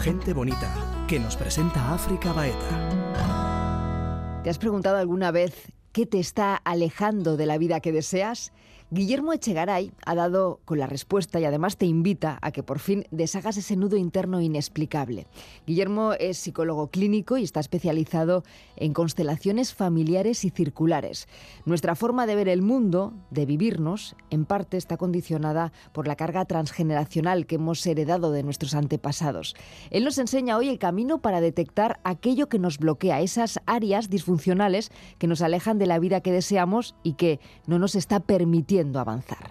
[0.00, 0.72] Gente bonita,
[1.08, 4.40] que nos presenta África Baeta.
[4.44, 8.52] ¿Te has preguntado alguna vez qué te está alejando de la vida que deseas?
[8.90, 13.04] Guillermo Echegaray ha dado con la respuesta y además te invita a que por fin
[13.10, 15.26] deshagas ese nudo interno inexplicable.
[15.66, 18.44] Guillermo es psicólogo clínico y está especializado
[18.76, 21.28] en constelaciones familiares y circulares.
[21.66, 26.46] Nuestra forma de ver el mundo, de vivirnos, en parte está condicionada por la carga
[26.46, 29.54] transgeneracional que hemos heredado de nuestros antepasados.
[29.90, 34.90] Él nos enseña hoy el camino para detectar aquello que nos bloquea, esas áreas disfuncionales
[35.18, 39.50] que nos alejan de la vida que deseamos y que no nos está permitiendo avanzar.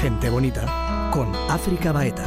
[0.00, 2.24] Gente bonita con África Baeta.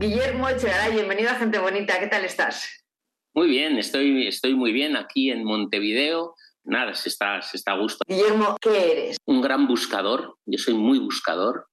[0.00, 2.00] Guillermo Echegaray, bienvenido a Gente Bonita.
[2.00, 2.84] ¿Qué tal estás?
[3.34, 6.34] Muy bien, estoy, estoy muy bien aquí en Montevideo.
[6.64, 8.04] Nada, se está, se está a gusto.
[8.08, 9.16] Guillermo, ¿qué eres?
[9.26, 11.68] Un gran buscador, yo soy muy buscador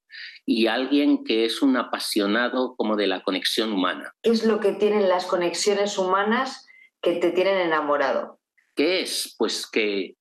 [0.46, 4.12] y alguien que es un apasionado como de la conexión humana.
[4.22, 6.68] ¿Qué es lo que tienen las conexiones humanas
[7.02, 8.40] que te tienen enamorado?
[8.76, 9.34] ¿Qué es?
[9.38, 10.16] Pues que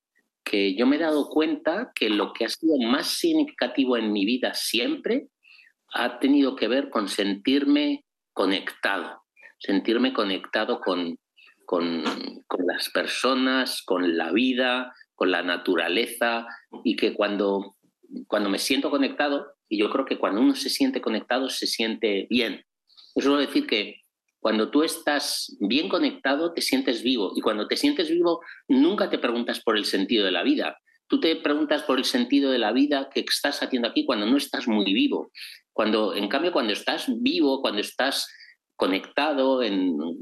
[0.45, 4.25] que yo me he dado cuenta que lo que ha sido más significativo en mi
[4.25, 5.29] vida siempre
[5.93, 9.23] ha tenido que ver con sentirme conectado,
[9.59, 11.19] sentirme conectado con,
[11.65, 12.05] con,
[12.67, 16.47] las personas, con la vida, con la naturaleza
[16.83, 17.77] y que cuando,
[18.27, 22.27] cuando me siento conectado, y yo creo que cuando uno se siente conectado se siente
[22.29, 22.65] bien.
[23.15, 24.04] Eso quiere decir que
[24.45, 27.33] cuando tú estás bien conectado, te sientes vivo.
[27.35, 30.77] Y cuando te sientes vivo, nunca te preguntas por el sentido de la vida.
[31.07, 34.37] Tú te preguntas por el sentido de la vida que estás haciendo aquí cuando no
[34.37, 35.31] estás muy vivo.
[35.73, 38.31] Cuando, en cambio, cuando estás vivo, cuando estás
[38.77, 39.63] conectado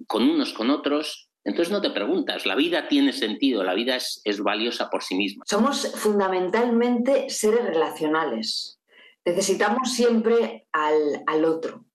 [0.07, 4.41] con unos, con otros, entonces no te preguntas, la vida tiene sentido, la vida es,
[4.41, 5.45] valiosa por sí misma.
[5.49, 8.79] Somos fundamentalmente seres relacionales.
[9.25, 11.87] Necesitamos siempre al, otro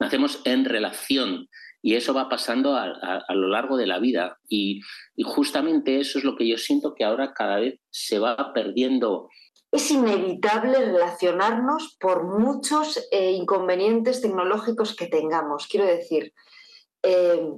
[0.00, 1.48] nacemos en relación
[1.82, 4.80] y eso va pasando a, lo largo de la vida y,
[5.24, 9.28] justamente eso es lo que yo siento que ahora cada vez se va perdiendo.
[9.70, 15.68] Es inevitable relacionarnos por muchos eh, inconvenientes tecnológicos que tengamos.
[15.68, 16.32] Quiero decir,
[17.02, 17.52] eh,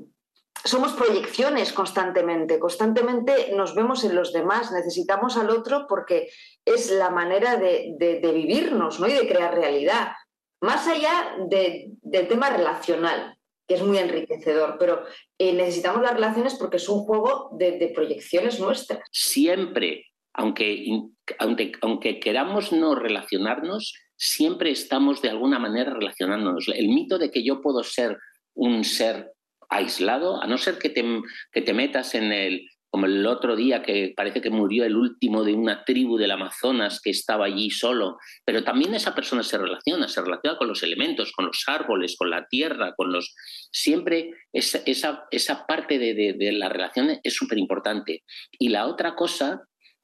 [0.64, 6.28] somos proyecciones constantemente, constantemente nos vemos en los demás, necesitamos al otro porque
[6.64, 9.08] es la manera de, de vivirnos ¿no?
[9.08, 10.12] y de crear realidad.
[10.62, 13.36] Más allá del tema relacional,
[13.66, 15.02] que es muy enriquecedor, pero
[15.36, 19.00] eh, necesitamos las relaciones porque es un juego de, proyecciones nuestras.
[19.10, 20.86] Siempre, aunque,
[21.40, 26.68] aunque, aunque queramos no relacionarnos, siempre estamos de alguna manera relacionándonos.
[26.68, 28.16] El mito de que yo puedo ser
[28.54, 29.32] un ser
[29.68, 31.04] aislado, a no ser que te,
[31.50, 35.44] que te metas en el, como el otro día que parece que murió el último
[35.44, 40.08] de una tribu del Amazonas que estaba allí solo, pero también esa persona se relaciona,
[40.08, 43.34] se relaciona con los elementos, con los árboles, con la tierra, con los...
[43.72, 44.82] Siempre esa,
[45.31, 48.25] esa, parte de, de, la relación es súper importante.
[48.58, 49.62] Y la otra cosa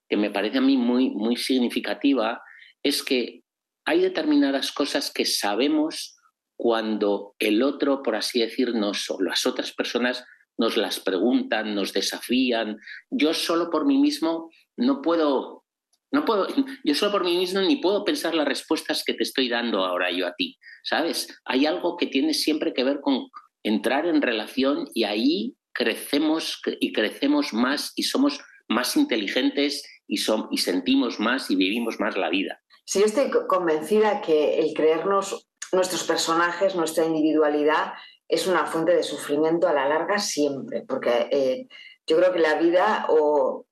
[0.08, 2.40] que me parece a mí muy, muy significativa
[2.82, 3.42] es que
[3.84, 6.16] hay determinadas cosas que sabemos
[6.56, 10.24] cuando el otro, por así decirnos, o las otras personas
[10.58, 12.78] nos las preguntan, nos desafían.
[13.10, 15.64] Yo solo por mí mismo no puedo,
[16.12, 16.46] no puedo,
[16.84, 20.10] yo solo por mí mismo ni puedo pensar las respuestas que te estoy dando ahora
[20.10, 21.40] yo a ti, ¿sabes?
[21.44, 23.28] Hay algo que tiene siempre que ver con
[23.62, 30.48] entrar en relación y ahí crecemos y crecemos más y somos más inteligentes y, son,
[30.50, 32.60] y sentimos más y vivimos más la vida.
[32.84, 37.92] Sí, yo estoy convencida que el creernos nuestros personajes, nuestra individualidad,
[38.28, 41.66] es una fuente de sufrimiento a la larga siempre, porque eh,
[42.06, 43.66] yo creo que la vida o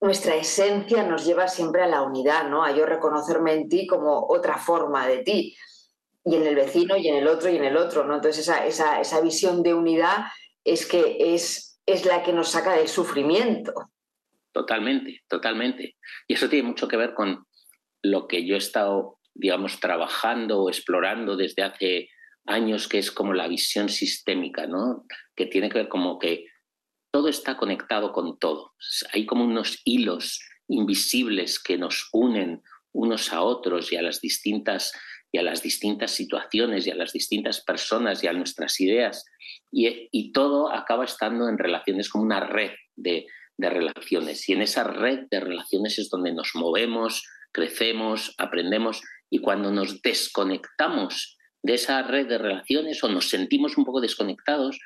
[0.00, 2.64] nuestra esencia nos lleva siempre a la unidad, ¿no?
[2.64, 5.56] A yo reconocerme en ti como otra forma de ti,
[6.24, 8.16] y en el vecino, y en el otro, y en el otro, ¿no?
[8.16, 8.66] Entonces esa,
[9.00, 10.26] esa, visión de unidad
[10.64, 13.72] es que es, es la que nos saca del sufrimiento.
[14.52, 15.96] Totalmente, totalmente.
[16.26, 17.46] Y eso tiene mucho que ver con
[18.02, 22.08] lo que yo he estado, digamos, trabajando o explorando desde hace
[22.50, 25.06] años, que es como la visión sistémica, ¿no?
[25.36, 26.46] que tiene que ver como que
[27.12, 28.74] todo está conectado con todo.
[29.12, 32.62] Hay como unos hilos invisibles que nos unen
[32.92, 34.92] unos a otros y a las distintas
[35.32, 39.24] y a las distintas situaciones y a las distintas personas y a nuestras ideas.
[39.70, 43.26] Y, todo acaba estando en relaciones como una red de,
[43.56, 44.48] de relaciones.
[44.48, 49.02] Y en esa red de relaciones es donde nos movemos, crecemos, aprendemos.
[49.30, 54.78] Y cuando nos desconectamos de esa red de relaciones o nos sentimos un poco desconectados,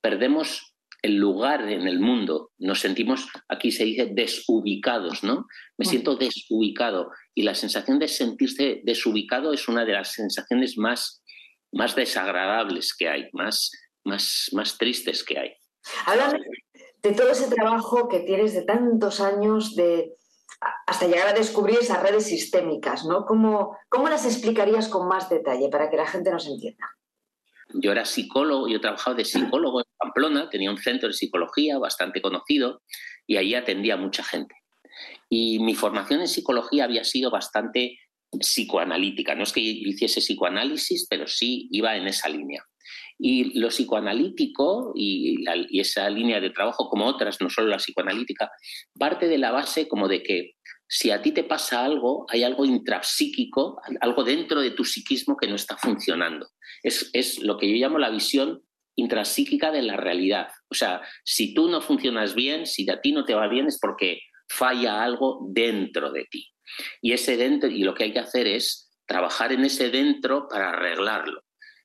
[0.00, 5.46] perdemos el lugar en el mundo, nos sentimos, aquí se dice, desubicados, ¿no?
[5.76, 11.22] Me siento desubicado y la sensación de sentirse desubicado es una de las sensaciones más
[11.72, 13.70] más desagradables que hay, más,
[14.04, 15.52] más, más tristes que hay.
[16.06, 16.40] Háblame
[17.02, 20.16] de todo ese trabajo que tienes de tantos años de
[20.86, 23.24] hasta llegar a descubrir esas redes sistémicas, ¿no?
[23.24, 26.86] ¿Cómo, ¿Cómo las explicarías con más detalle para que la gente nos entienda?
[27.74, 32.22] Yo era psicólogo, yo trabajaba de psicólogo en Pamplona, tenía un centro de psicología bastante
[32.22, 32.82] conocido
[33.26, 34.54] y ahí atendía a mucha gente.
[35.28, 37.98] Y mi formación en psicología había sido bastante
[38.30, 39.34] psicoanalítica.
[39.34, 42.64] No es que hiciese psicoanálisis, pero sí iba en esa línea.
[43.18, 45.44] Y lo psicoanalítico y,
[45.80, 48.50] esa línea de trabajo, como otras, no solo la psicoanalítica,
[48.98, 50.52] parte de la base como de que
[50.88, 55.48] si a ti te pasa algo, hay algo intrapsíquico, algo dentro de tu psiquismo que
[55.48, 56.48] no está funcionando.
[56.82, 58.62] Es, es lo que yo llamo la visión
[58.96, 60.48] intrapsíquica de la realidad.
[60.70, 63.78] O sea, si tú no funcionas bien, si a ti no te va bien, es
[63.80, 66.48] porque falla algo dentro de ti.
[67.00, 70.70] Y ese dentro, y lo que hay que hacer es trabajar en ese dentro para
[70.70, 71.42] arreglarlo.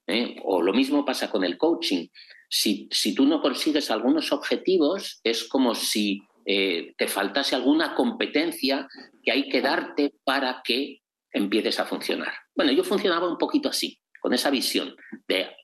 [0.08, 0.36] ¿Eh?
[0.44, 2.08] O lo mismo pasa con el coaching.
[2.50, 8.88] Si, si, tú no consigues algunos objetivos, es como si eh, te faltase alguna competencia
[9.24, 11.00] que hay que darte para que
[11.32, 12.34] empieces a funcionar.
[12.56, 14.96] Bueno, yo funcionaba un poquito así, con esa visión
[15.28, 15.56] de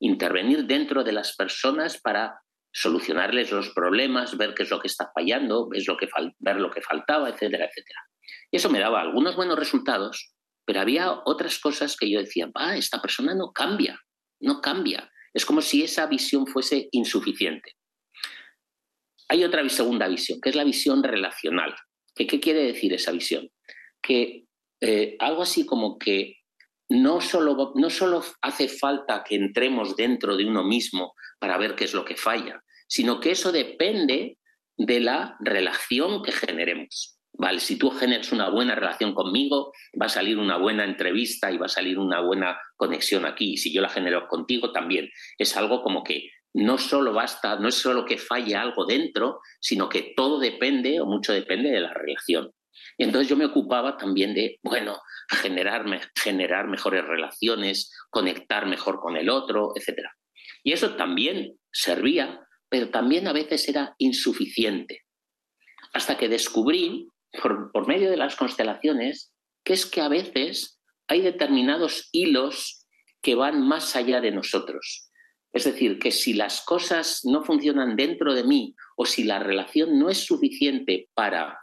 [0.00, 2.40] intervenir dentro de las personas para
[2.72, 6.08] solucionarles los problemas, ver qué es lo que está fallando, ver lo que,
[6.38, 8.00] ver lo que faltaba, etcétera, etcétera.
[8.50, 10.34] Y eso me daba algunos buenos resultados,
[10.66, 13.98] pero había otras cosas que yo decía, ah, esta persona no cambia,
[14.40, 15.10] no cambia.
[15.32, 17.72] Es como si esa visión fuese insuficiente.
[19.28, 21.74] Hay otra segunda visión, que es la visión relacional.
[22.14, 23.48] ¿Qué, quiere decir esa visión?
[24.02, 24.44] Que
[24.80, 26.38] eh, algo así como que
[26.88, 31.84] no solo, no solo hace falta que entremos dentro de uno mismo para ver qué
[31.84, 34.38] es lo que falla, sino que eso depende
[34.76, 37.15] de la relación que generemos.
[37.38, 41.58] Vale, si tú generas una buena relación conmigo, va a salir una buena entrevista y
[41.58, 43.52] va a salir una buena conexión aquí.
[43.52, 45.10] Y si yo la genero contigo, también.
[45.36, 49.88] Es algo como que no solo basta, no es solo que falle algo dentro, sino
[49.88, 52.50] que todo depende o mucho depende de la relación.
[52.96, 54.98] Y entonces yo me ocupaba también de, bueno,
[55.28, 55.84] generar,
[56.14, 60.08] generar mejores relaciones, conectar mejor con el otro, etc.
[60.62, 65.02] Y eso también servía pero también a veces era insuficiente.
[65.92, 69.32] Hasta que descubrí, por, medio de las constelaciones,
[69.64, 72.86] que es que a veces hay determinados hilos
[73.22, 75.10] que van más allá de nosotros.
[75.52, 79.98] Es decir, que si las cosas no funcionan dentro de mí o si la relación
[79.98, 81.58] no es suficiente para,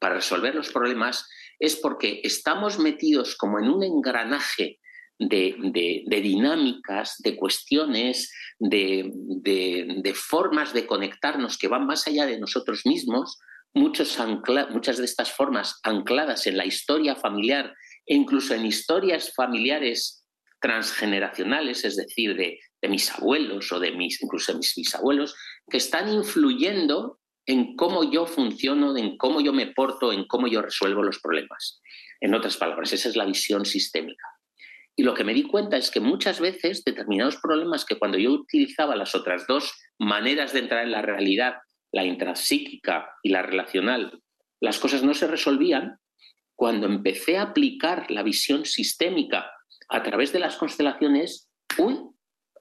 [0.00, 1.28] para resolver los problemas,
[1.58, 4.80] es porque estamos metidos como en un engranaje
[5.28, 13.38] de, dinámicas, de cuestiones, de, formas de conectarnos que van más allá de nosotros mismos,
[13.74, 17.74] muchas de estas formas ancladas en la historia familiar
[18.06, 20.26] e incluso en historias familiares
[20.60, 25.36] transgeneracionales, es decir, de, mis abuelos o de mis, incluso de mis bisabuelos,
[25.68, 30.62] que están influyendo en cómo yo funciono, en cómo yo me porto, en cómo yo
[30.62, 31.80] resuelvo los problemas.
[32.20, 34.26] En otras palabras, esa es la visión sistémica.
[34.94, 38.30] Y lo que me di cuenta es que muchas veces determinados problemas que cuando yo
[38.30, 41.54] utilizaba las otras dos maneras de entrar en la realidad,
[41.92, 44.20] la intrapsíquica y la relacional,
[44.60, 45.98] las cosas no se resolvían,
[46.54, 49.50] cuando empecé a aplicar la visión sistémica
[49.88, 51.98] a través de las constelaciones, uy,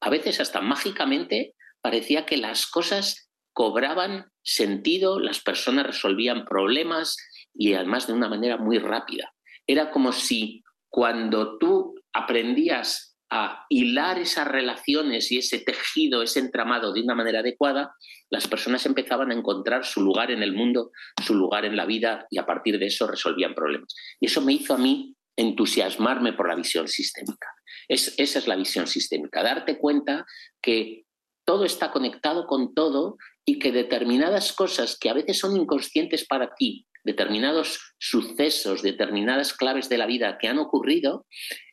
[0.02, 7.18] a veces hasta mágicamente parecía que las cosas cobraban sentido, las personas resolvían problemas
[7.54, 9.34] y además de una manera muy rápida.
[9.68, 16.92] Era como si cuando tú aprendías a hilar esas relaciones y ese tejido, ese entramado
[16.92, 17.96] de una manera adecuada,
[18.30, 20.92] las personas empezaban a encontrar su lugar en el mundo,
[21.26, 23.96] su lugar en la vida y a partir de eso resolvían problemas.
[24.20, 27.48] Y eso me hizo a mí entusiasmarme por la visión sistémica.
[27.88, 30.26] esa es la visión sistémica, darte cuenta
[30.62, 31.06] que
[31.46, 36.54] todo está conectado con todo y que determinadas cosas que a veces son inconscientes para
[36.54, 41.26] ti, determinados sucesos, determinadas claves de la vida que han ocurrido,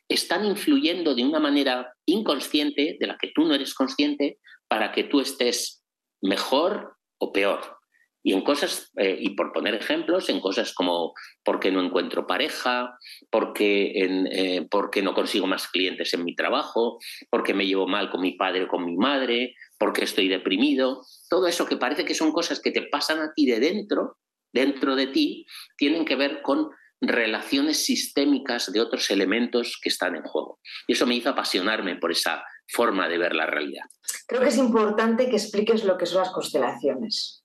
[0.09, 5.03] están influyendo de una manera inconsciente, de la que tú no eres consciente, para que
[5.03, 5.83] tú estés
[6.21, 7.77] mejor o peor.
[8.21, 11.13] Y en cosas, eh, y por poner ejemplos, en cosas como
[11.43, 12.97] por qué no encuentro pareja,
[13.29, 16.99] porque, eh, porque no consigo más clientes en mi trabajo,
[17.29, 21.47] porque me llevo mal con mi padre o con mi madre, porque estoy deprimido, todo
[21.47, 24.17] eso que parece que son cosas que te pasan a ti de dentro,
[24.51, 25.45] dentro de ti,
[25.77, 26.69] tienen que ver con
[27.01, 30.59] relaciones sistémicas de otros elementos que están en juego.
[30.87, 33.85] Y eso me hizo apasionarme por esa forma de ver la realidad.
[34.27, 37.43] Creo que es importante que expliques lo que son las constelaciones.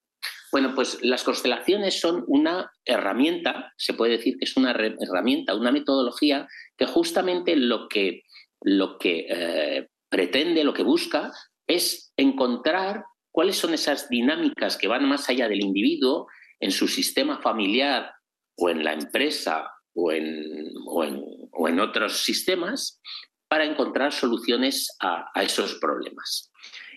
[0.51, 5.73] Bueno, pues las constelaciones son una herramienta, se puede decir que es una herramienta, una
[5.73, 6.47] metodología
[6.77, 8.23] que justamente lo que
[8.61, 11.33] lo que eh, pretende, lo que busca,
[11.67, 16.29] es encontrar cuáles son esas dinámicas que van más allá del individuo
[16.61, 18.13] en su sistema familiar
[18.57, 23.01] o en la empresa o en, o en, otros sistemas
[23.49, 26.51] para encontrar soluciones a, esos problemas.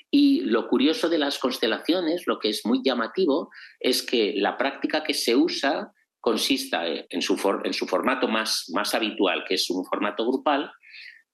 [0.10, 5.04] Y lo curioso de las constelaciones, lo que es muy llamativo, es que la práctica
[5.04, 9.86] que se usa consista en su, en su formato más, más habitual, que es un
[9.86, 10.72] formato grupal,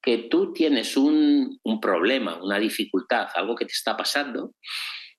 [0.02, 4.54] que tú tienes un, un, problema, una dificultad, algo que te está pasando,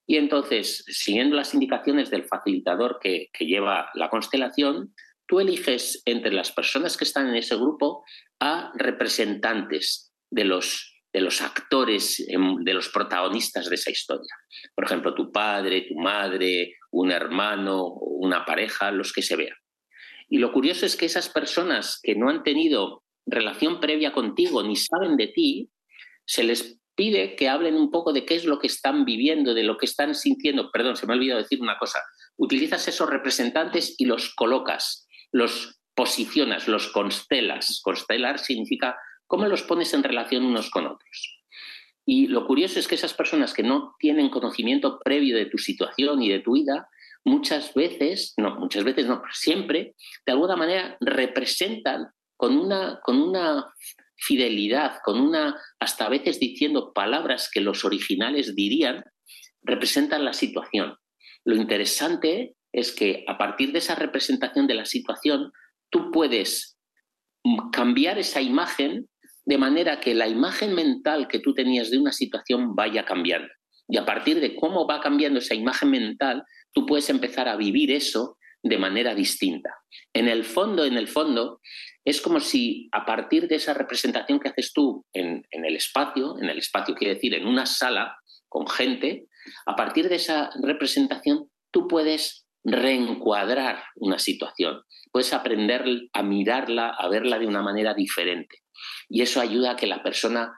[0.06, 4.94] y entonces, siguiendo las indicaciones del facilitador que, lleva la constelación,
[5.26, 8.04] tú eliges entre las personas que están en ese grupo
[8.38, 14.34] a representantes de los, de los actores, em, de los protagonistas de esa historia.
[14.74, 19.56] Por ejemplo, tu padre, tu madre, un hermano, una pareja, los que se vean.
[20.28, 24.76] Y lo curioso es que esas personas que no han tenido relación previa contigo ni
[24.76, 25.70] saben de ti,
[26.26, 29.62] se les pide que hablen un poco de qué es lo que están viviendo, de
[29.62, 30.70] lo que están sintiendo.
[30.70, 32.00] Perdón, se me ha olvidado decir una cosa.
[32.36, 37.80] Utilizas esos representantes y los colocas los posicionas, los constelas.
[37.82, 38.96] Constelar significa
[39.26, 41.42] cómo los pones en relación unos con otros.
[42.06, 46.22] Y lo curioso es que esas personas que no tienen conocimiento previo de tu situación
[46.22, 46.88] y de tu vida,
[47.24, 53.74] muchas veces, no, muchas veces no, siempre, de alguna manera representan con una, con una
[54.16, 59.04] fidelidad, con una, hasta a veces diciendo palabras que los originales dirían,
[59.62, 60.96] representan la situación.
[61.44, 65.52] Lo interesante es que a partir de esa representación de la situación,
[65.90, 66.78] tú puedes
[67.72, 69.08] cambiar esa imagen
[69.44, 73.48] de manera que la imagen mental que tú tenías de una situación vaya cambiando.
[73.86, 76.42] Y a partir de cómo va cambiando esa imagen mental,
[76.72, 79.76] tú puedes empezar a vivir eso de manera distinta.
[80.12, 81.60] En el fondo, en el fondo,
[82.04, 86.48] es como si a partir de esa representación que haces tú en, el espacio, en
[86.48, 88.16] el espacio quiere decir en una sala
[88.48, 89.26] con gente,
[89.66, 94.80] a partir de esa representación tú puedes reencuadrar una situación,
[95.12, 98.60] puedes aprender a mirarla, a verla de una manera diferente.
[99.10, 100.54] Y eso ayuda a que la persona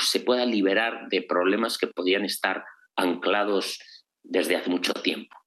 [0.00, 2.64] se pueda liberar de problemas que podían estar
[2.96, 3.78] anclados
[4.22, 5.41] desde hace mucho tiempo.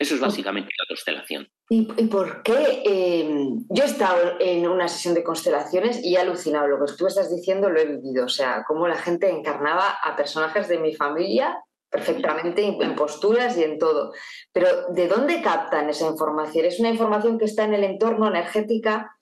[0.00, 1.46] Eso es básicamente la constelación.
[1.68, 2.82] ¿Y, por qué?
[2.86, 6.68] Em, yo he estado en una sesión de constelaciones y he alucinado.
[6.68, 8.24] Lo que tú estás diciendo lo he vivido.
[8.24, 13.64] O sea, cómo la gente encarnaba a personajes de mi familia perfectamente en posturas y
[13.64, 14.14] en todo.
[14.52, 16.64] Pero ¿de dónde captan esa información?
[16.64, 19.18] ¿Es una información que está en el entorno energética?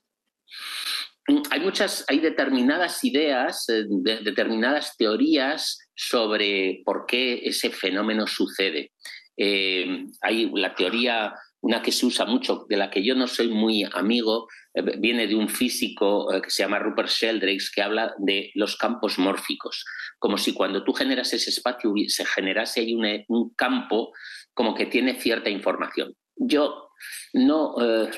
[1.50, 3.84] Hay muchas, hay determinadas ideas, eh,
[4.22, 8.92] determinadas teorías sobre por qué ese fenómeno sucede.
[9.38, 13.48] Eh, hay la teoría una que se usa mucho, de la que yo no soy
[13.48, 18.14] muy amigo, eh, viene de un físico eh, que se llama Rupert Sheldrake, que habla
[18.18, 19.84] de los campos mórficos,
[20.18, 24.12] como si cuando tú generas ese espacio se generase ahí un, campo
[24.54, 26.14] como que tiene cierta información.
[26.36, 26.90] Yo
[27.32, 28.10] no, eh,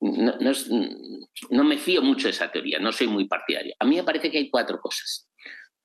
[0.00, 3.74] no, me fío mucho de esa teoría, no soy muy partidario.
[3.78, 5.28] A mí me parece que hay cuatro cosas.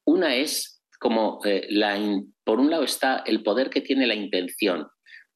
[0.06, 0.75] Una es
[1.06, 2.00] como, la,
[2.44, 4.88] por un lado está el poder que tiene la intención,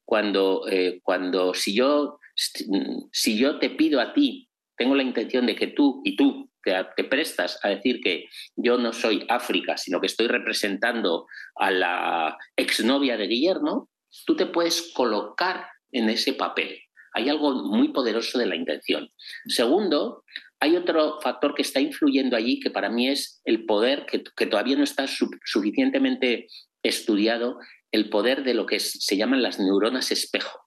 [0.04, 5.54] cuando, eh, cuando si, yo, si yo te pido a ti, tengo la intención de
[5.54, 8.24] que tú y tú te, prestas a decir que
[8.56, 13.90] yo no soy África, sino que estoy representando a la exnovia de Guillermo,
[14.26, 16.80] tú te puedes colocar en ese papel.
[17.12, 19.08] Hay algo muy poderoso de la intención.
[19.46, 20.24] Segundo,
[20.60, 24.46] hay otro factor que está influyendo allí que para mí es el poder que, que
[24.46, 26.48] todavía no está suficientemente
[26.82, 27.58] estudiado
[27.92, 30.60] el poder de lo que se llaman las neuronas espejo,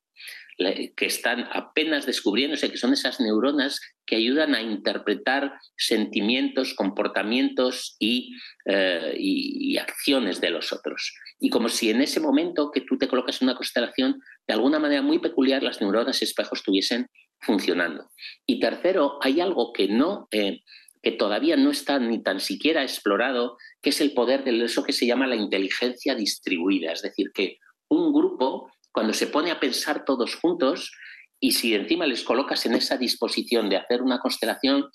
[0.58, 9.16] que están apenas descubriéndose, que son esas neuronas que ayudan a interpretar sentimientos, comportamientos eh,
[9.18, 11.14] y, acciones de los otros.
[11.40, 14.80] Y como si en ese momento que tú te colocas en una constelación, de alguna
[14.80, 17.08] manera muy peculiar, las neuronas espejo estuviesen
[17.40, 18.10] funcionando.
[18.46, 20.28] Y tercero, hay algo que no...
[20.32, 20.62] Eh,
[21.04, 24.94] que todavía no está ni tan siquiera explorado, que es el poder de eso que
[24.94, 26.94] se llama la inteligencia distribuida.
[26.94, 27.58] Es decir, que
[27.90, 30.92] un grupo, cuando se pone a pensar todos juntos,
[31.40, 34.90] y si encima les colocas en esa disposición de hacer una constelación,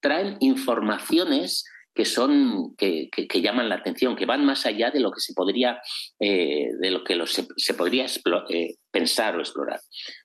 [0.00, 5.20] traen informaciones que son que, llaman la atención, que van más allá de lo que
[5.20, 5.80] se podría
[6.18, 8.06] eh, de lo que se, podría
[8.48, 9.80] eh, pensar o explorar.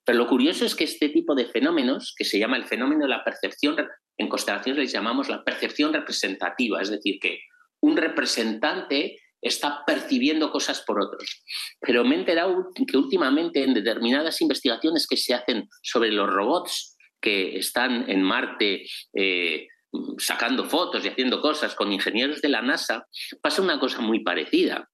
[0.06, 3.10] Pero lo curioso es que este tipo de fenómenos, que se llama el fenómeno de
[3.10, 3.76] la percepción
[4.18, 7.40] en constelaciones les llamamos la percepción representativa, es decir, que
[7.82, 11.44] un representante está percibiendo cosas por otros.
[11.80, 16.98] Pero me he enterado que últimamente en determinadas investigaciones que se hacen sobre los robots
[17.20, 19.68] que están en Marte, eh,
[20.18, 23.08] sacando fotos y haciendo cosas con ingenieros de la NASA,
[23.42, 24.90] pasa una cosa muy parecida.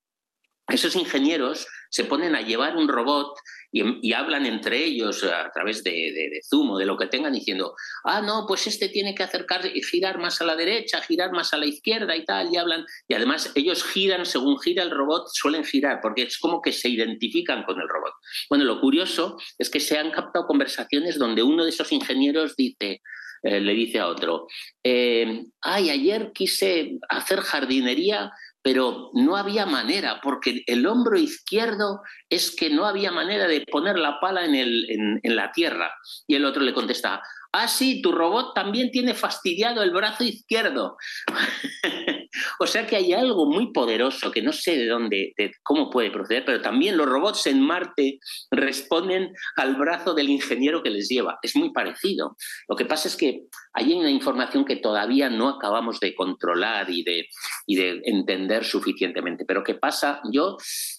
[0.67, 3.37] Esos ingenieros se ponen a llevar un robot
[3.71, 7.75] y, hablan entre ellos a través de, de, Zoom o de lo que tengan diciendo,
[8.03, 11.53] ah, no, pues este tiene que acercar y girar más a la derecha, girar más
[11.53, 12.83] a la izquierda y tal, y hablan.
[13.07, 16.89] Y además ellos giran, según gira el robot, suelen girar, porque es como que se
[16.89, 18.13] identifican con el robot.
[18.49, 23.01] Bueno, lo curioso es que se han captado conversaciones donde uno de esos ingenieros dice,
[23.43, 24.47] eh, le dice a otro,
[24.83, 28.31] eh, ay, ayer quise hacer jardinería
[28.63, 33.99] pero no había manera, porque el hombro izquierdo es que no había manera de poner
[33.99, 35.93] la pala en, el, en, la tierra.
[36.27, 40.95] Y el otro le contesta, ah, sí, tu robot también tiene fastidiado el brazo izquierdo.
[42.59, 46.11] o sea que hay algo muy poderoso que no sé de dónde, de cómo puede
[46.11, 48.19] proceder, pero también los robots en Marte
[48.51, 51.39] responden al brazo del ingeniero que les lleva.
[51.41, 52.35] Es muy parecido.
[52.67, 57.03] Lo que pasa es que hay una información que todavía no acabamos de controlar y
[57.03, 57.27] de,
[57.65, 59.45] y de entender suficientemente.
[59.45, 60.21] Pero ¿qué pasa?
[60.31, 60.57] Yo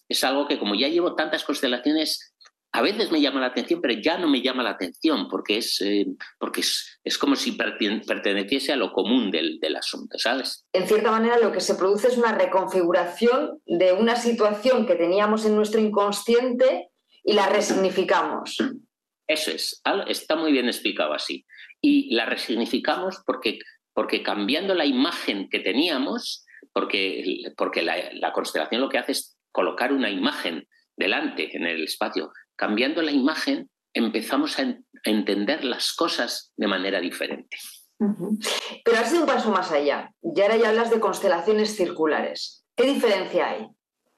[0.09, 2.34] es algo que como ya llevo tantas constelaciones,
[2.75, 5.81] a veces me llama la atención, pero ya no me llama la atención, porque es,
[5.81, 6.07] eh,
[6.41, 10.67] porque es, como si perteneciese a lo común del, del, asunto, ¿sabes?
[10.73, 15.47] En cierta manera, lo que se produce es una reconfiguración de una situación que teníamos
[15.47, 16.89] en nuestro inconsciente
[17.23, 18.57] y la resignificamos.
[19.29, 21.47] Eso es, está muy bien explicado así.
[21.81, 23.61] Y la resignificamos porque,
[23.93, 29.39] porque cambiando la imagen que teníamos, porque, porque la, la constelación lo que hace es
[29.53, 30.67] colocar una imagen
[30.97, 37.59] delante en el espacio cambiando la imagen, empezamos a, entender las cosas de manera diferente.
[37.99, 40.11] Pero has ido un paso más allá.
[40.23, 42.65] Y ahora ya hablas de constelaciones circulares.
[42.75, 43.67] ¿Qué diferencia hay?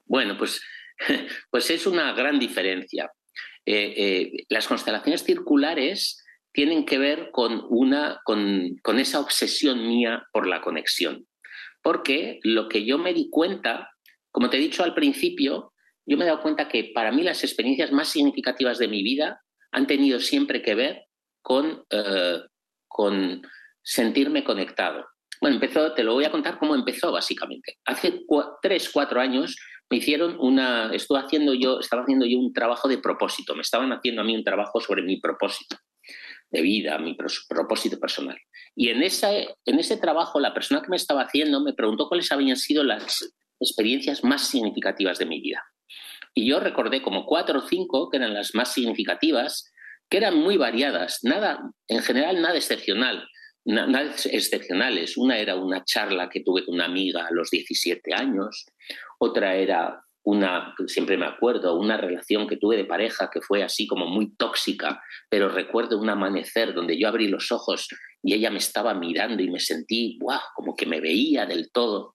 [0.05, 0.61] Bueno, pues,
[1.51, 3.11] pues es una gran diferencia.
[3.65, 10.25] Eh, eh, las constelaciones circulares tienen que ver con, una, con, con esa obsesión mía
[10.31, 11.27] por la conexión.
[11.83, 13.91] Porque lo que yo me di cuenta,
[14.31, 15.73] como te he dicho al principio,
[16.07, 19.41] yo me he dado cuenta que para mí las experiencias más significativas de mi vida
[19.71, 21.05] han tenido siempre que ver
[21.41, 22.39] con, eh,
[22.87, 23.41] con
[23.83, 25.05] sentirme conectado.
[25.41, 27.77] Bueno, empezó, te lo voy a contar cómo empezó básicamente.
[27.85, 28.21] Hace
[28.61, 29.57] tres, cuatro años
[29.89, 33.91] me hicieron una, estuve haciendo yo, estaba haciendo yo un trabajo de propósito, me estaban
[33.91, 35.77] haciendo a mí un trabajo sobre mi propósito
[36.49, 38.37] de vida, mi propósito personal.
[38.75, 42.31] Y en, esa, en ese trabajo la persona que me estaba haciendo me preguntó cuáles
[42.31, 45.63] habían sido las experiencias más significativas de mi vida.
[46.37, 49.73] Y yo recordé como cuatro o cinco que eran las más significativas,
[50.07, 53.27] que eran muy variadas, nada, en general nada excepcional,
[53.65, 55.17] nada excepcionales.
[55.17, 58.67] Una era una charla que tuve con una amiga a los 17 años,
[59.17, 63.87] otra era una, siempre me acuerdo, una relación que tuve de pareja que fue así
[63.87, 67.87] como muy tóxica, pero recuerdo un amanecer donde yo abrí los ojos
[68.21, 72.13] y ella me estaba mirando y me sentí, wow, como que me veía del todo.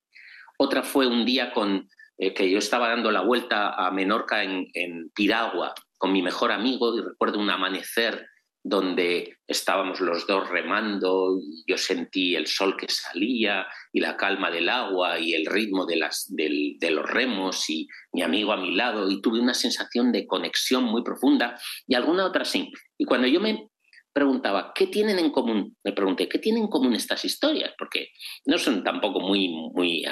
[0.59, 5.11] Otra fue un día con, eh, que yo estaba dando la vuelta a Menorca en,
[5.15, 8.27] Piragua con mi mejor amigo y recuerdo un amanecer
[8.65, 14.51] donde estábamos los dos remando y yo sentí el sol que salía y la calma
[14.51, 18.75] del agua y el ritmo de, las, de los remos y mi amigo a mi
[18.77, 22.71] lado y tuve una sensación de conexión muy profunda y alguna otra sí.
[22.97, 23.72] Y cuando yo me
[24.13, 25.77] preguntaba, ¿qué tienen en común?
[25.83, 27.73] Me pregunté, ¿qué tienen en común estas historias?
[27.79, 28.09] Porque
[28.47, 30.05] no son tampoco muy, muy,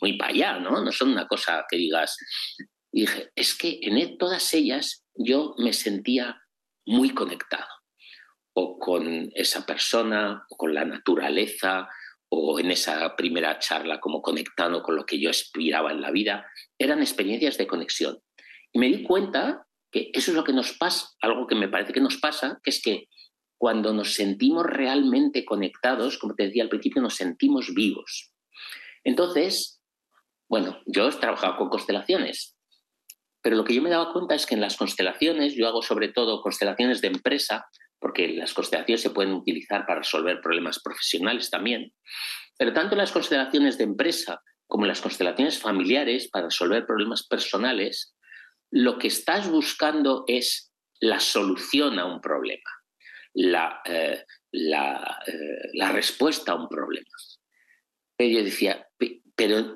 [0.00, 0.82] muy para allá, ¿no?
[0.82, 2.16] No son una cosa que digas.
[2.92, 6.40] Y dije, es que en e, todas ellas yo me sentía
[6.86, 7.68] muy conectado,
[8.54, 11.88] o con esa persona, o con la naturaleza,
[12.28, 16.46] o en esa primera charla como conectando con lo que yo aspiraba en la vida,
[16.78, 18.18] eran experiencias de conexión.
[18.72, 21.92] Y me di cuenta que eso es lo que nos pasa, algo que me parece
[21.92, 23.08] que nos pasa, que es que
[23.58, 28.32] cuando nos sentimos realmente conectados, como te decía al principio, nos sentimos vivos.
[29.04, 29.80] Entonces,
[30.48, 32.56] bueno, yo he trabajado con constelaciones,
[33.42, 36.08] pero lo que yo me daba cuenta es que en las constelaciones, yo hago sobre
[36.08, 37.66] todo constelaciones de empresa,
[37.98, 41.92] porque las constelaciones se pueden utilizar para resolver problemas profesionales también,
[42.58, 47.26] pero tanto en las constelaciones de empresa como en las constelaciones familiares para resolver problemas
[47.26, 48.16] personales,
[48.70, 52.70] lo que estás buscando es la solución a un problema
[53.34, 57.06] la, eh, eh, la, respuesta a un problema.
[58.16, 58.86] Pero yo decía,
[59.34, 59.74] pero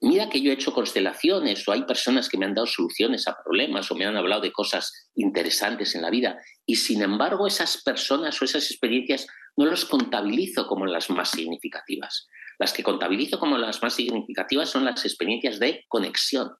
[0.00, 3.36] mira que yo he hecho constelaciones o hay personas que me han dado soluciones a
[3.42, 7.82] problemas o me han hablado de cosas interesantes en la vida y sin embargo esas
[7.82, 12.28] personas o esas experiencias no las contabilizo como las más significativas.
[12.58, 16.50] Las que contabilizo como las más significativas son las experiencias de conexión.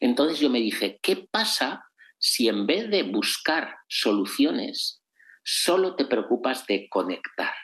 [0.00, 1.84] Entonces yo me dije, ¿qué pasa
[2.18, 4.99] si en vez de buscar soluciones
[5.42, 7.54] solo te preocupas de conectar.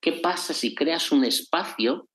[0.00, 2.08] ¿Qué pasa si creas un espacio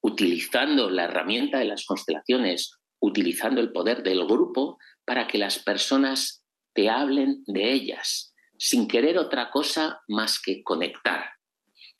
[0.00, 6.44] utilizando la herramienta de las constelaciones, utilizando el poder del grupo para que las personas
[6.74, 11.34] te hablen de ellas, sin querer otra cosa más que conectar?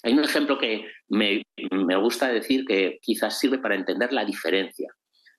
[0.03, 1.42] Hay un ejemplo que me,
[1.96, 4.92] gusta decir que quizás sirve para entender la diferencia.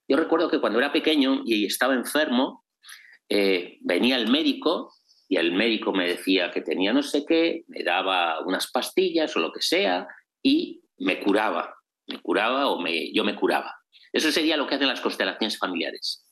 [0.08, 2.64] Yo recuerdo que cuando era pequeño y estaba enfermo,
[3.30, 4.92] eh, venía el médico
[5.28, 9.40] y el médico me decía que tenía no sé qué, me daba unas pastillas o
[9.40, 10.08] lo que sea
[10.42, 11.76] y me curaba,
[12.08, 13.74] me curaba o me, yo me curaba.
[14.14, 16.26] Eso sería lo que hacen las constelaciones familiares.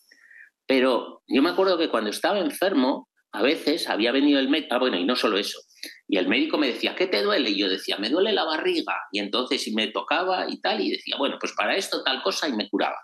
[0.65, 4.79] Pero yo me acuerdo que cuando estaba enfermo, a veces había venido el médico, ah,
[4.79, 5.59] bueno, y no solo eso,
[6.07, 7.49] y el médico me decía, ¿qué te duele?
[7.49, 8.95] Y yo decía, me duele la barriga.
[9.11, 12.53] Y entonces me tocaba y tal, y decía, bueno, pues para esto tal cosa, y
[12.53, 12.99] me curaba.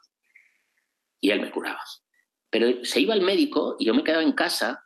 [1.20, 1.82] Y él me curaba.
[2.50, 4.86] Pero se iba el médico y yo me quedaba en casa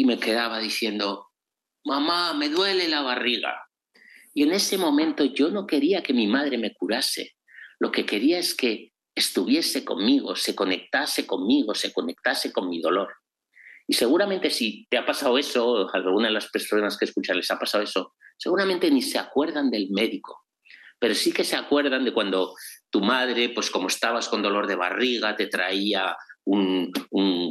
[0.00, 1.28] y me quedaba diciendo,
[1.84, 3.68] mamá, me duele la barriga.
[4.32, 7.36] Y en ese momento yo no quería que mi madre me curase.
[7.78, 13.12] Lo que quería es que estuviese conmigo, se conectase conmigo, se conectase con mi dolor.
[13.86, 17.50] Y seguramente si te ha pasado eso, a alguna de las personas que escuchan les
[17.50, 20.46] ha pasado eso, seguramente ni se acuerdan del médico,
[20.98, 22.54] pero sí que se acuerdan de cuando
[22.88, 26.92] tu madre, pues como estabas con dolor de barriga, te traía un,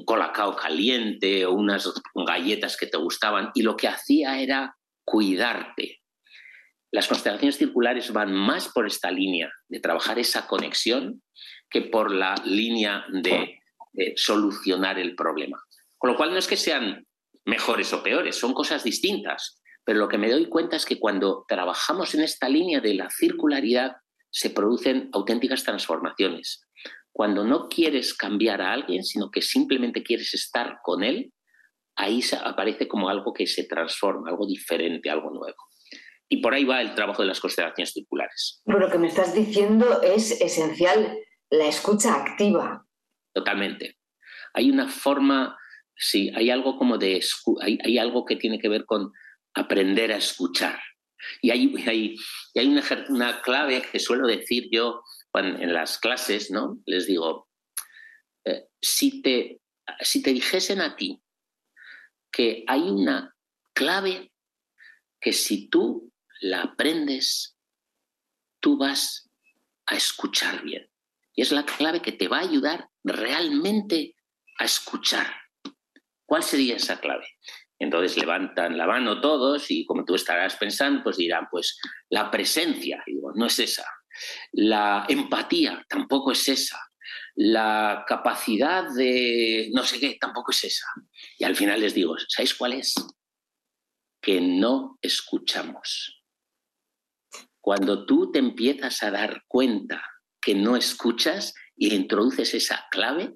[0.06, 6.02] colacao caliente o unas galletas que te gustaban y lo que hacía era cuidarte.
[6.92, 11.22] Las constelaciones circulares van más por esta línea de trabajar esa conexión
[11.70, 13.60] que por la línea de
[14.16, 15.64] solucionar el problema.
[15.98, 17.06] Con lo cual no es que sean
[17.46, 19.62] mejores o peores, son cosas distintas.
[19.84, 23.10] Pero lo que me doy cuenta es que cuando trabajamos en esta línea de la
[23.10, 23.98] circularidad
[24.30, 26.62] se producen auténticas transformaciones.
[27.12, 31.34] Cuando no quieres cambiar a alguien, sino que simplemente quieres estar con él,
[31.96, 35.58] ahí aparece como algo que se transforma, algo diferente, algo nuevo.
[36.30, 38.62] Y por ahí va el trabajo de las constelaciones circulares.
[38.64, 41.18] Pero lo que me estás diciendo es esencial
[41.50, 42.86] la escucha activa.
[43.34, 43.98] Totalmente.
[44.54, 45.58] Hay una forma
[46.02, 47.22] Sí, hay algo como de
[47.62, 49.12] hay, algo que tiene que ver con
[49.54, 50.80] aprender a escuchar.
[51.42, 52.16] Y hay, hay,
[52.56, 52.68] hay
[53.10, 55.02] una, clave que suelo decir yo
[55.34, 56.80] en las clases, ¿no?
[56.86, 57.48] Les digo,
[58.46, 59.62] eh, si, te,
[60.02, 61.22] si te dijesen a ti
[62.32, 63.36] que hay una
[63.74, 64.32] clave
[65.20, 66.12] que si tú
[66.42, 67.58] la aprendes,
[68.60, 69.30] tú vas
[69.86, 70.90] a escuchar bien.
[71.34, 74.16] Y es la clave que te va a ayudar realmente
[74.58, 75.28] a escuchar.
[76.26, 77.28] ¿Cuál sería esa clave?
[77.80, 83.02] Entonces levantan la mano todos y como tú estarás pensando, pues dirán, pues la presencia,
[83.06, 83.86] digo, no es esa.
[84.52, 86.80] La empatía tampoco es esa.
[87.36, 90.88] La capacidad de no sé qué tampoco es esa.
[91.38, 92.94] Y al final les digo, ¿sabéis cuál es?
[94.22, 96.24] Que no escuchamos.
[97.62, 100.04] Cuando tú te empiezas a dar cuenta
[100.42, 103.36] que no escuchas y introduces esa clave,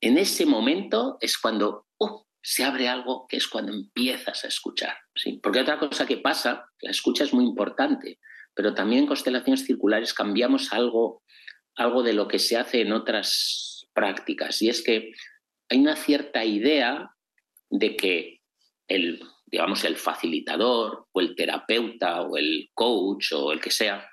[0.00, 4.96] en ese momento es cuando uh, se abre algo que es cuando empiezas a escuchar.
[5.14, 5.40] ¿sí?
[5.42, 8.20] Porque otra cosa que pasa, la escucha es muy importante,
[8.58, 11.22] pero también en constelaciones circulares cambiamos algo,
[11.76, 15.12] algo de lo que se hace en otras prácticas, y es que
[15.68, 17.08] hay una cierta idea
[17.70, 18.40] de que
[18.88, 24.10] el, digamos, el facilitador o el terapeuta o el coach o el que sea,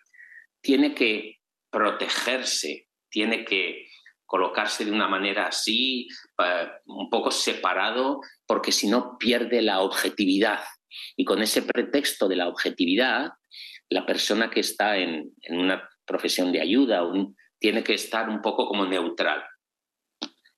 [0.61, 1.39] tiene que
[1.71, 3.87] protegerse, tiene que
[4.27, 6.07] colocarse de una manera así,
[6.85, 10.59] un poco separado, porque si no pierde la objetividad.
[11.15, 13.31] Y con ese pretexto de la objetividad,
[13.89, 17.03] la persona que está en, una profesión de ayuda
[17.59, 19.43] tiene que estar un poco como neutral.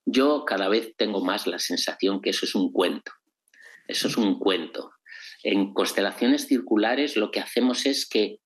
[0.06, 3.12] Yo cada vez tengo más la sensación que eso es un cuento.
[3.88, 4.92] Eso es un cuento.
[5.44, 8.40] En constelaciones circulares lo que hacemos es que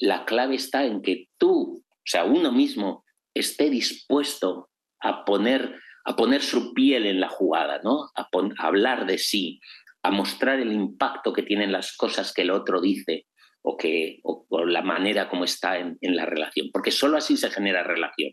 [0.00, 6.16] la clave está en que tú, o sea, uno mismo, esté dispuesto a poner, a
[6.16, 8.10] poner su piel en la jugada, ¿no?
[8.14, 9.60] a, hablar de sí,
[10.02, 13.26] a mostrar el impacto que tienen las cosas que el otro dice
[13.68, 14.22] o, que,
[14.68, 18.32] la manera como está en, la relación, porque solo así se genera relación.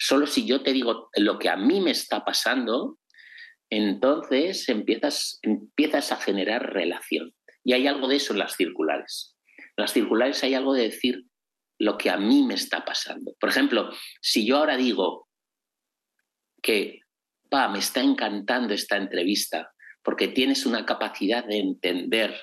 [0.00, 2.98] Solo si yo te digo lo que a mí me está pasando,
[3.70, 7.32] entonces empiezas, empiezas a generar relación.
[7.62, 9.36] Y hay algo de eso en las circulares.
[9.56, 11.22] En las circulares hay algo de decir,
[11.78, 13.32] lo que a mí me está pasando.
[13.38, 15.28] Por ejemplo, si yo ahora digo
[16.60, 17.02] que,
[17.48, 22.34] pa, me está encantando esta entrevista porque tienes una capacidad de entender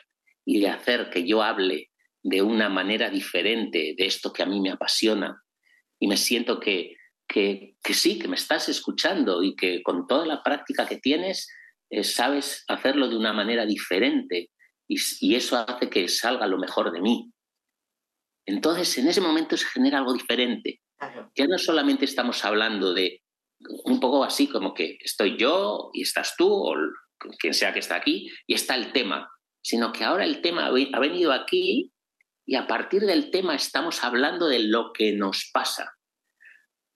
[0.46, 1.90] y de hacer que yo hable
[2.23, 5.41] de una manera diferente de esto que a mí me apasiona.
[5.99, 6.95] Y me siento que,
[7.27, 11.49] que, sí, que me estás escuchando y que con toda la práctica que tienes
[11.89, 14.51] eh, sabes hacerlo de una manera diferente.
[14.88, 17.31] Y, y eso hace que salga lo mejor de mí.
[18.45, 20.81] Entonces en ese momento se genera algo diferente.
[21.36, 23.23] Ya no solamente estamos hablando de
[23.86, 26.75] un poco así como que estoy yo y estás tú o
[27.39, 29.29] quien sea que está aquí y está el tema,
[29.62, 31.91] sino que ahora el tema ha venido aquí
[32.45, 35.95] y a partir del tema estamos hablando de lo que nos pasa.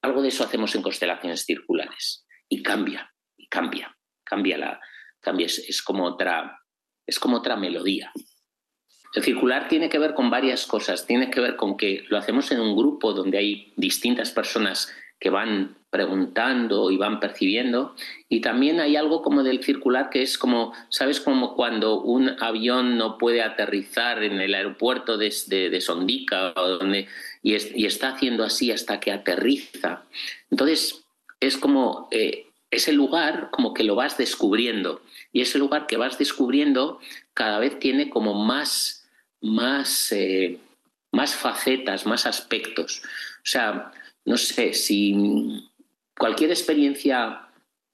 [0.02, 3.14] Algo de eso hacemos en constelaciones circulares y cambia,
[3.50, 4.82] cambia, cambia la,
[5.20, 6.60] cambia, es, como otra,
[7.08, 8.12] es como otra melodía.
[9.14, 11.08] El circular tiene que ver con varias cosas.
[11.08, 15.30] Tiene que ver con que lo hacemos en un grupo donde hay distintas personas que
[15.30, 17.96] van preguntando y van percibiendo.
[18.28, 21.22] Y también hay algo como del circular que es como, ¿sabes?
[21.22, 27.08] Como cuando un avión no puede aterrizar en el aeropuerto de, de, Sondica o donde,
[27.42, 30.04] y, está haciendo así hasta que aterriza.
[30.52, 31.06] Entonces,
[31.40, 35.02] es como eh, ese lugar como que lo vas descubriendo.
[35.32, 37.00] Y ese lugar que vas descubriendo
[37.34, 39.08] cada vez tiene como más,
[39.40, 40.60] más, eh,
[41.14, 43.02] más facetas, más aspectos.
[43.38, 43.94] O sea,
[44.26, 45.70] no sé, si
[46.18, 47.48] cualquier experiencia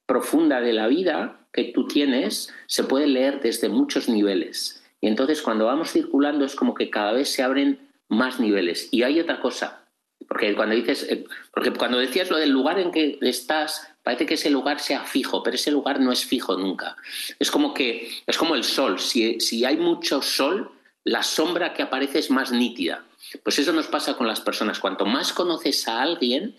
[0.05, 4.83] profunda de la vida que tú tienes se puede leer desde muchos niveles.
[4.99, 8.89] Y entonces cuando vamos circulando es como que cada vez se abren más niveles.
[8.91, 9.81] Y hay otra cosa,
[10.27, 14.35] porque cuando dices, eh, porque cuando decías lo del lugar en que estás, parece que
[14.35, 16.95] ese lugar sea fijo, pero ese lugar no es fijo nunca.
[17.39, 18.99] Es como que es como el sol.
[18.99, 20.71] Si, si hay mucho sol,
[21.03, 23.03] la sombra que aparece es más nítida.
[23.43, 24.79] Pues eso nos pasa con las personas.
[24.79, 26.55] Cuanto más conoces a alguien,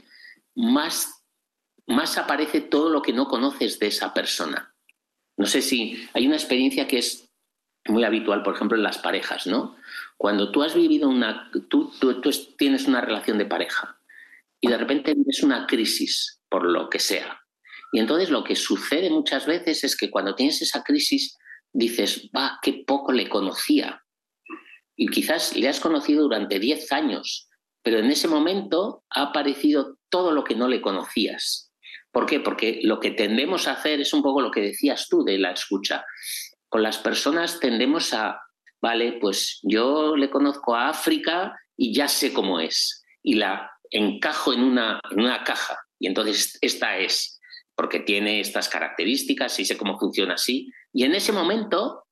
[0.55, 1.21] más,
[1.87, 4.75] más aparece todo lo que no conoces de esa persona.
[5.37, 7.29] No sé si hay una experiencia que es
[7.87, 9.77] muy habitual, por ejemplo, en las parejas, ¿no?
[10.16, 12.21] Cuando tú has vivido una, tú, tú,
[12.57, 13.99] tienes una relación de pareja
[14.61, 17.40] y de repente tienes una crisis por lo que sea.
[17.92, 21.37] Y entonces lo que sucede muchas veces es que cuando tienes esa crisis
[21.73, 24.03] dices, va, qué poco le conocía
[24.97, 27.49] y quizás le has conocido durante 10 años,
[27.83, 31.71] pero en ese momento ha aparecido todo lo que no le conocías.
[32.12, 32.40] ¿Por qué?
[32.40, 35.53] Porque lo que tendemos a hacer es un poco lo que decías tú de la
[35.53, 36.05] escucha.
[36.68, 38.40] Con las personas tendemos a,
[38.81, 44.53] vale, pues yo le conozco a África y ya sé cómo es, y la encajo
[44.53, 47.40] en una, en una caja, y entonces esta es,
[47.75, 52.05] porque tiene estas características y sé cómo funciona así, y en ese momento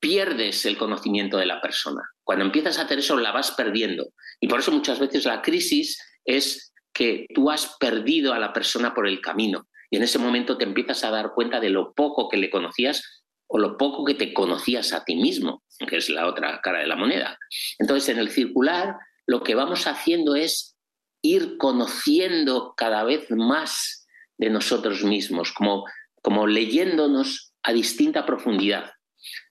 [0.00, 2.02] pierdes el conocimiento de la persona.
[2.22, 4.12] Cuando empiezas a hacer eso, la vas perdiendo.
[4.40, 8.92] Y por eso muchas veces la crisis es que tú has perdido a la persona
[8.92, 9.68] por el camino.
[9.88, 13.22] Y en ese momento te empiezas a dar cuenta de lo poco que le conocías
[13.46, 16.88] o lo poco que te conocías a ti mismo, que es la otra cara de
[16.88, 17.38] la moneda.
[17.78, 20.76] Entonces, en el circular, lo que vamos haciendo es
[21.22, 24.04] ir conociendo cada vez más
[24.36, 25.84] de nosotros mismos, como,
[26.20, 28.90] como leyéndonos a distinta profundidad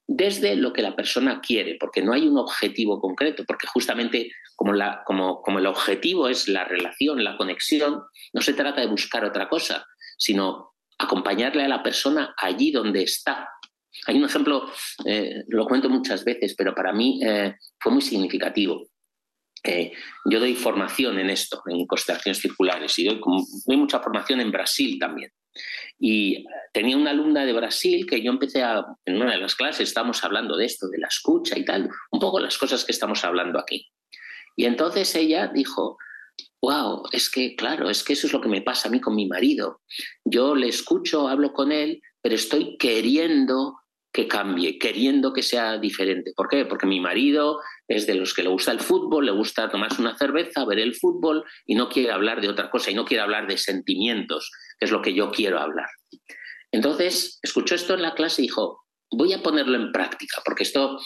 [0.08, 4.74] desde lo que la persona quiere, porque no hay un objetivo concreto, porque justamente como,
[4.74, 9.26] la, como, como, el objetivo es la relación, la conexión, no se trata de buscar
[9.26, 9.86] otra cosa,
[10.18, 13.50] sino acompañarle a la persona allí donde está.
[14.06, 14.72] Hay un ejemplo,
[15.06, 18.88] eh, lo cuento muchas veces, pero para mí eh, fue muy significativo.
[20.26, 23.20] Yo doy formación en esto, en constelaciones circulares, y doy,
[23.66, 25.32] doy mucha formación en Brasil también.
[26.00, 29.88] Y tenía una alumna de Brasil que yo empecé a, en una de las clases,
[29.88, 33.24] estamos hablando de esto, de la escucha y tal, un poco las cosas que estamos
[33.24, 33.88] hablando aquí.
[34.56, 35.98] Y entonces ella dijo,
[36.62, 39.16] wow, es que claro, es que eso es lo que me pasa a mí con
[39.16, 39.82] mi marido.
[40.26, 43.80] Yo le escucho, hablo con él, pero estoy queriendo
[44.12, 46.34] que cambie, queriendo que sea diferente.
[46.36, 46.66] ¿Por qué?
[46.66, 50.18] Porque mi marido es de los que le gusta el fútbol, le gusta tomarse una
[50.18, 53.48] cerveza, ver el fútbol y no quiere hablar de otra cosa y no quiere hablar
[53.48, 55.90] de sentimientos, que es lo que yo quiero hablar.
[56.72, 61.00] Entonces, escuchó esto en la clase y dijo, voy a ponerlo en práctica, porque esto,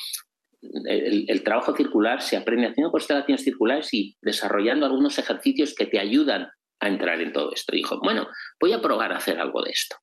[0.62, 6.50] el, trabajo circular se aprende haciendo constelaciones circulares y desarrollando algunos ejercicios que te ayudan
[6.80, 7.76] a entrar en todo esto.
[7.76, 8.28] dijo, bueno,
[8.60, 9.98] voy a probar a hacer algo de esto.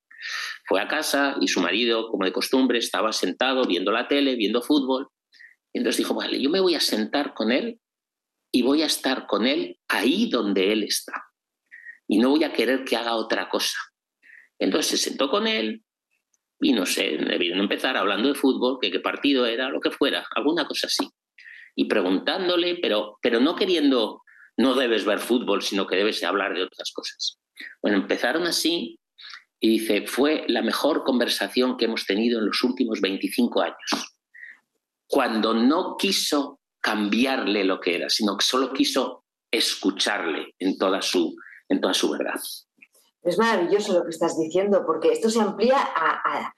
[0.67, 4.61] Fue a casa y su marido, como de costumbre, estaba sentado viendo la tele, viendo
[4.61, 5.07] fútbol.
[5.73, 7.79] Y entonces dijo, vale, yo me voy a sentar con él
[8.51, 11.23] y voy a estar con él ahí donde él está.
[12.07, 13.77] Y no voy a querer que haga otra cosa.
[14.57, 15.83] Entonces se sentó con él
[16.59, 20.27] y no sé, debieron empezar hablando de fútbol, que qué partido era, lo que fuera,
[20.35, 21.09] alguna cosa así.
[21.75, 24.23] Y preguntándole, pero, pero no queriendo,
[24.57, 27.39] no debes ver fútbol, sino que debes hablar de otras cosas.
[27.81, 28.98] Bueno, empezaron así
[29.59, 34.15] y dice, fue la mejor conversación que hemos tenido en los últimos 25 años.
[35.07, 41.35] Cuando no quiso cambiarle lo que era, sino que solo quiso escucharle en toda su,
[41.67, 42.39] en toda su verdad.
[43.23, 46.53] Es maravilloso lo que estás diciendo, porque esto se amplía a,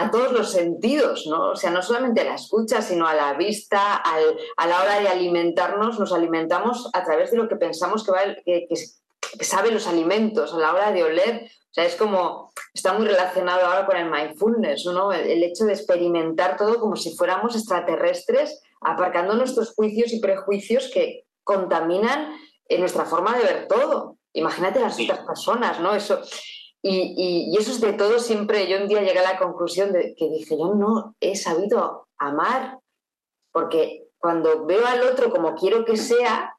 [0.00, 1.50] a todos los sentidos, ¿no?
[1.50, 5.08] O sea, no solamente a la escucha, sino a la vista, a la hora de
[5.08, 10.54] alimentarnos, nos alimentamos a través de lo que pensamos que, va, que, sabe los alimentos,
[10.54, 11.50] a la hora de oler.
[11.70, 15.12] O sea, es como, está muy relacionado ahora con el mindfulness, ¿no?
[15.12, 21.26] el hecho de experimentar todo como si fuéramos extraterrestres, aparcando nuestros juicios y prejuicios que
[21.44, 22.34] contaminan
[22.68, 24.16] en nuestra forma de ver todo.
[24.32, 25.94] Imagínate las otras personas, ¿no?
[25.94, 26.20] Eso,
[26.82, 28.68] y, eso es de todo siempre.
[28.68, 32.78] Yo un día llegué a la conclusión de que dije, yo no he sabido amar,
[33.52, 36.56] porque cuando veo al otro como quiero que sea,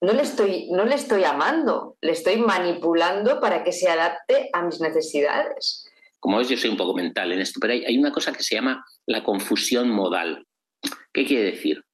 [0.00, 4.62] no le estoy, no le estoy amando, le estoy manipulando para que se adapte a
[4.62, 5.86] mis necesidades.
[6.18, 8.54] Como ves, yo soy un poco mental en esto, pero hay, una cosa que se
[8.54, 10.46] llama la confusión modal.
[11.12, 11.84] ¿Qué quiere decir?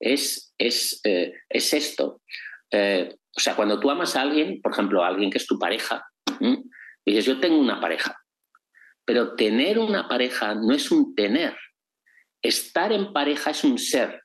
[0.00, 2.22] Es, es, eh, es esto.
[2.70, 5.58] Eh, o sea, cuando tú amas a alguien, por ejemplo, a alguien que es tu
[5.58, 6.06] pareja,
[7.04, 8.16] dices, yo tengo una pareja,
[9.04, 11.56] pero tener una pareja no es un tener.
[12.42, 14.21] Estar en pareja es un ser.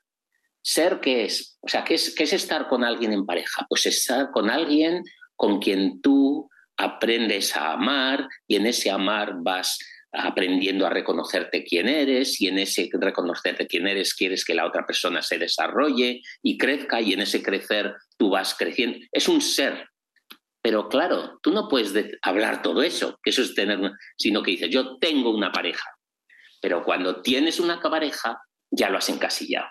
[0.68, 1.56] ¿Ser qué es?
[1.62, 3.64] O sea, ¿qué es, qué es estar con alguien en pareja?
[3.70, 5.02] Pues estar con alguien
[5.34, 9.78] con quien tú aprendes a amar y en ese amar vas
[10.12, 14.84] aprendiendo a reconocerte quién eres y en ese reconocerte quién eres quieres que la otra
[14.84, 18.98] persona se desarrolle y crezca y en ese crecer tú vas creciendo.
[19.10, 19.88] Es un ser.
[20.60, 23.80] Pero claro, tú no puedes hablar todo eso, que eso es tener,
[24.18, 25.88] sino que dices, yo tengo una pareja.
[26.60, 28.38] Pero cuando tienes una pareja,
[28.70, 29.68] ya lo has encasillado.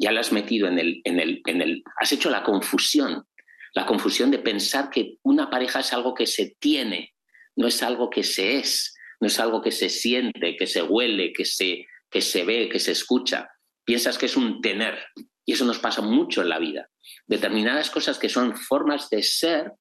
[0.00, 3.26] Ya lo has metido en el, en el, en el, has hecho la confusión,
[3.74, 7.14] la confusión de pensar que una pareja es algo que se tiene,
[7.54, 11.32] no es algo que se es no es algo que se siente, que se huele,
[11.32, 13.50] que se, que se ve, que se escucha.
[13.84, 14.98] Piensas que es un tener.
[15.44, 16.88] Y eso nos pasa mucho en la vida.
[17.26, 19.72] Determinadas cosas que son formas de ser,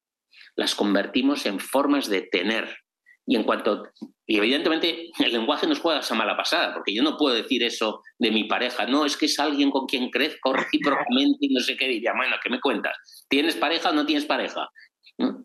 [0.56, 2.78] las convertimos en formas de tener.
[3.26, 3.90] Y en cuanto.
[4.32, 8.04] Y evidentemente el lenguaje nos juega esa mala pasada, porque yo no puedo decir eso
[8.20, 8.86] de mi pareja.
[8.86, 12.14] No, es que es alguien con quien crezco recíprocamente y no sé qué diría.
[12.16, 12.96] Bueno, ¿qué me cuentas?
[13.28, 14.70] ¿Tienes pareja o no tienes pareja?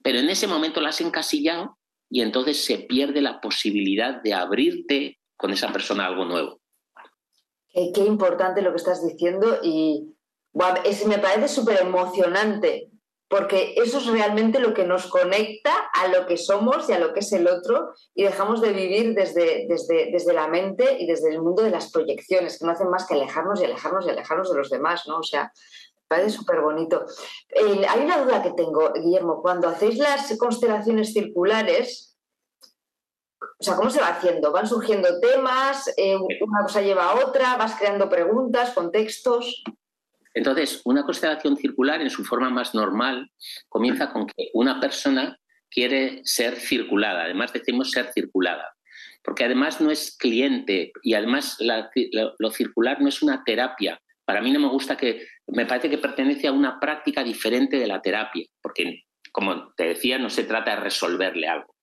[0.02, 1.78] Pero en ese momento la has encasillado
[2.10, 6.60] y entonces se pierde la posibilidad de abrirte con esa persona a algo nuevo.
[7.72, 10.14] Qué, importante lo que estás diciendo y
[10.52, 12.90] me parece súper emocionante
[13.28, 17.12] porque eso es realmente lo que nos conecta a lo que somos y a lo
[17.12, 21.30] que es el otro y dejamos de vivir desde, desde, desde la mente y desde
[21.30, 24.50] el mundo de las proyecciones, que no hacen más que alejarnos y alejarnos y alejarnos
[24.50, 25.18] de los demás, ¿no?
[25.18, 25.52] O sea,
[26.06, 27.04] parece súper bonito.
[27.88, 29.40] Hay una duda que tengo, Guillermo.
[29.42, 32.16] Cuando hacéis las constelaciones circulares,
[33.58, 34.52] o sea, ¿cómo se va haciendo?
[34.52, 35.92] ¿Van surgiendo temas?
[35.96, 37.56] Eh, ¿Una cosa lleva a otra?
[37.56, 39.64] ¿Vas creando preguntas, contextos?
[40.34, 43.30] Entonces, una constelación circular en su forma más normal
[43.68, 45.38] comienza con que una persona
[45.70, 47.24] quiere ser circulada.
[47.24, 48.74] Además, decimos ser circulada.
[49.22, 51.56] Porque además no es cliente y además
[52.38, 55.98] lo circular no es una terapia, para mí no me gusta que, me parece que
[55.98, 60.74] pertenece a una práctica diferente de la terapia, porque, como te decía, no se trata
[60.74, 61.74] de resolverle algo,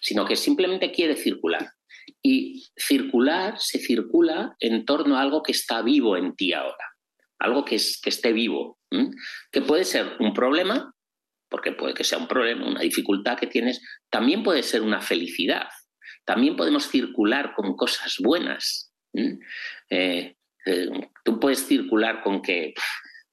[0.00, 1.72] sino que simplemente quiere circular.
[2.22, 6.89] Y circular se circula en torno a algo que está vivo en ti ahora,
[7.40, 8.78] algo que, es, que esté vivo,
[9.50, 10.94] que puede ser un problema,
[11.48, 15.68] porque puede que sea un problema, una dificultad que tienes, también puede ser una felicidad,
[16.24, 18.92] también podemos circular con cosas buenas.
[19.88, 20.36] Eh,
[21.24, 22.74] tú puedes circular con que,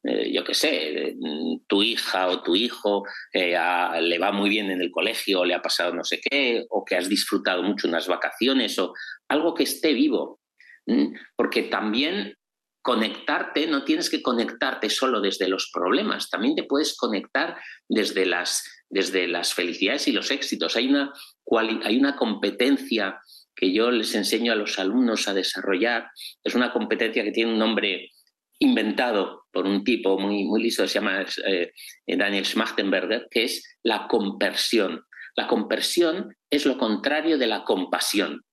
[0.03, 1.15] eh, yo qué sé,
[1.67, 3.57] tu hija o tu hijo eh,
[4.01, 6.85] le va muy bien en el colegio, o le ha pasado no sé qué, o
[6.85, 8.93] que has disfrutado mucho unas vacaciones, o
[9.27, 10.39] algo que esté vivo.
[11.35, 12.37] Porque también
[12.87, 17.57] conectarte, no tienes que conectarte solo desde los problemas, también te puedes conectar
[17.89, 20.77] desde las, desde las felicidades y los éxitos.
[20.77, 21.11] Hay una,
[21.83, 23.19] hay una competencia
[23.53, 26.09] que yo les enseño a los alumnos a desarrollar.
[26.41, 28.09] Es una competencia que tiene un nombre
[28.59, 31.73] inventado por un tipo muy, muy listo, se llama eh,
[32.07, 35.03] Daniel Schmachtenberger, que es la compersión.
[35.35, 38.45] La compersión es lo contrario de la compasión.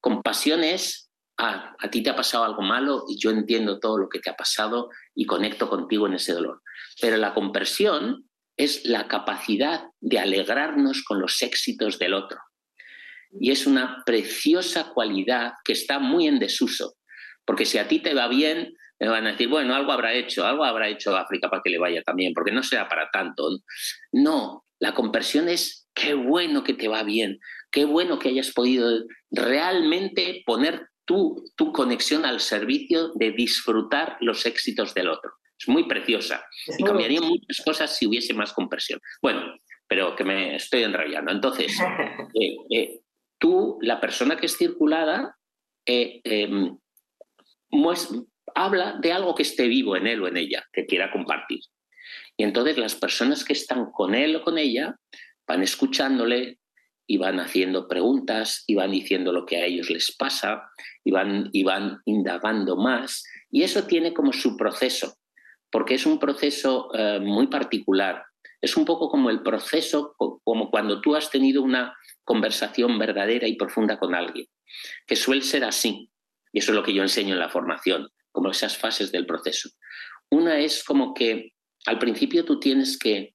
[0.00, 1.09] Compasión es,
[1.42, 4.36] a ti te ha pasado algo malo y yo entiendo todo lo que te ha
[4.36, 6.62] pasado y conecto contigo en ese dolor.
[7.00, 12.38] Pero la compersión es la capacidad de alegrarnos con los éxitos del otro
[13.38, 16.96] y es una preciosa cualidad que está muy en desuso,
[17.44, 20.46] porque si a ti te va bien, me van a decir, bueno, algo habrá hecho,
[20.46, 23.48] algo habrá hecho África para que le vaya también, porque no será para tanto.
[24.12, 27.38] No, la conversión es qué bueno que te va bien,
[27.70, 34.46] qué bueno que hayas podido realmente poner tu, tu conexión al servicio de disfrutar los
[34.46, 35.32] éxitos del otro.
[35.58, 36.46] Es muy preciosa
[36.78, 39.00] y cambiaría muchas cosas si hubiese más compresión.
[39.20, 39.56] Bueno,
[39.88, 41.32] pero que me estoy enrollando.
[41.32, 41.76] Entonces,
[42.40, 43.00] eh, eh,
[43.40, 45.36] tú, la persona que es circulada,
[45.84, 46.78] eh, em,
[48.54, 51.58] habla de algo que esté vivo en él o en ella, que quiera compartir.
[52.36, 54.94] Y entonces las personas que están con él o con ella
[55.44, 56.60] van escuchándole
[57.10, 60.70] y van haciendo preguntas y van diciendo lo que a ellos les pasa
[61.04, 63.24] y van, y van indagando más.
[63.50, 65.14] Y eso tiene como su proceso,
[65.70, 68.24] porque es un proceso eh, muy particular.
[68.60, 73.56] Es un poco como el proceso, como cuando tú has tenido una conversación verdadera y
[73.56, 74.46] profunda con alguien,
[75.06, 76.10] que suele ser así.
[76.52, 79.70] Y eso es lo que yo enseño en la formación, como esas fases del proceso.
[80.30, 81.52] Una es como que
[81.86, 83.34] al principio tú tienes que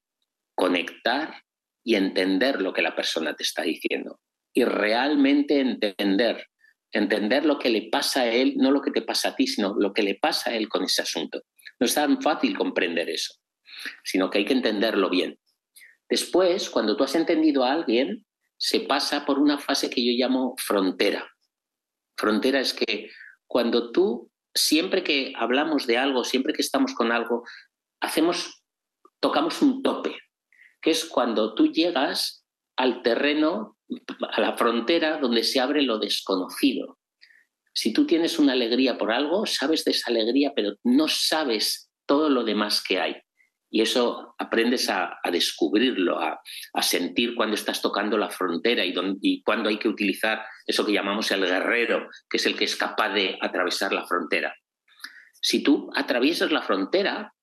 [0.53, 1.43] conectar
[1.84, 4.20] y entender lo que la persona te está diciendo.
[4.53, 6.47] Y realmente entender,
[6.97, 9.75] entender lo que le pasa a él, no lo que te pasa a ti, sino
[9.77, 11.41] lo que le pasa a él con ese asunto.
[11.79, 13.33] No es tan fácil comprender eso,
[14.03, 15.37] sino que hay que entenderlo bien.
[16.09, 18.25] Después, cuando tú has entendido a alguien,
[18.57, 21.27] se pasa por una fase que yo llamo frontera.
[22.17, 23.09] Frontera es que
[23.47, 27.43] cuando tú, siempre que hablamos de algo, siempre que estamos con algo,
[27.99, 28.63] hacemos,
[29.19, 30.15] tocamos un tope,
[30.81, 32.45] que es cuando tú llegas
[32.77, 33.74] al terreno,
[34.31, 36.99] a la frontera donde se abre lo desconocido.
[37.73, 42.29] Si tú tienes una alegría por algo, sabes de esa alegría, pero no sabes todo
[42.29, 43.15] lo demás que hay.
[43.69, 46.41] Y eso aprendes a, descubrirlo, a,
[46.81, 51.41] sentir cuando estás tocando la frontera y, cuando hay que utilizar eso que llamamos el
[51.41, 54.55] guerrero, que es el que es capaz de atravesar la frontera.
[55.41, 57.33] Si tú atraviesas la frontera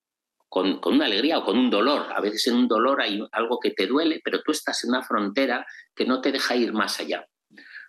[0.53, 3.59] con, con, una alegría o con un dolor, a veces en un dolor hay algo
[3.59, 7.01] que te duele, pero tú estás en una frontera que no te deja ir más
[7.01, 7.27] allá.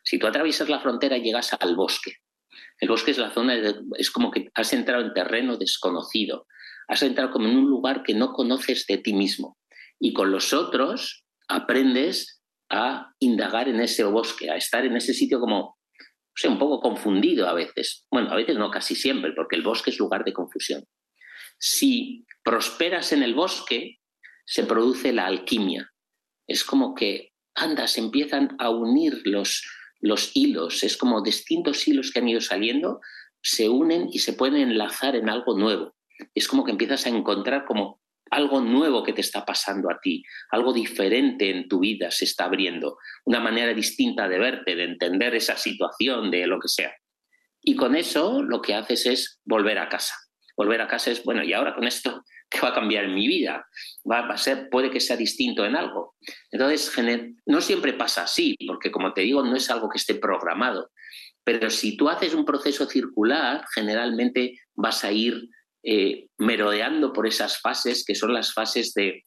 [0.01, 2.19] Si tú atraviesas la frontera llegas al bosque.
[2.79, 3.55] El bosque es la zona,
[3.97, 6.47] es como que has entrado en terreno desconocido,
[6.87, 9.57] has entrado como en un lugar que no conoces de ti mismo.
[9.99, 15.41] Y con los otros aprendes a indagar en ese bosque, a estar en ese sitio
[15.41, 18.07] como, o un poco confundido a veces.
[18.09, 20.85] Bueno, a veces no, casi siempre, porque el bosque es lugar de confusión.
[21.65, 23.99] Si prosperas en el bosque,
[24.45, 25.93] se produce la alquimia.
[26.45, 29.63] Es como que, andas, empiezan a unir los,
[30.01, 32.99] los hilos, es como distintos hilos que han ido saliendo,
[33.41, 35.95] se unen y se pueden enlazar en algo nuevo
[36.33, 38.01] es como que empiezas a encontrar como
[38.31, 42.45] algo nuevo que te está pasando a ti, algo diferente en tu vida se está
[42.45, 46.93] abriendo, una manera distinta de verte, de entender esa situación, de lo que sea.
[47.61, 50.15] Y con eso lo que haces es volver a casa.
[50.55, 53.65] Volver a casa es, bueno, y ahora con esto, ¿qué va a cambiar mi vida?
[54.09, 56.15] Va, a ser, puede que sea distinto en algo.
[56.51, 56.91] Entonces,
[57.45, 60.89] no siempre pasa así, porque como te digo, no es algo que esté programado.
[61.43, 65.49] Pero si tú haces un proceso circular, generalmente vas a ir
[65.83, 69.23] eh, merodeando por esas fases que son las fases de,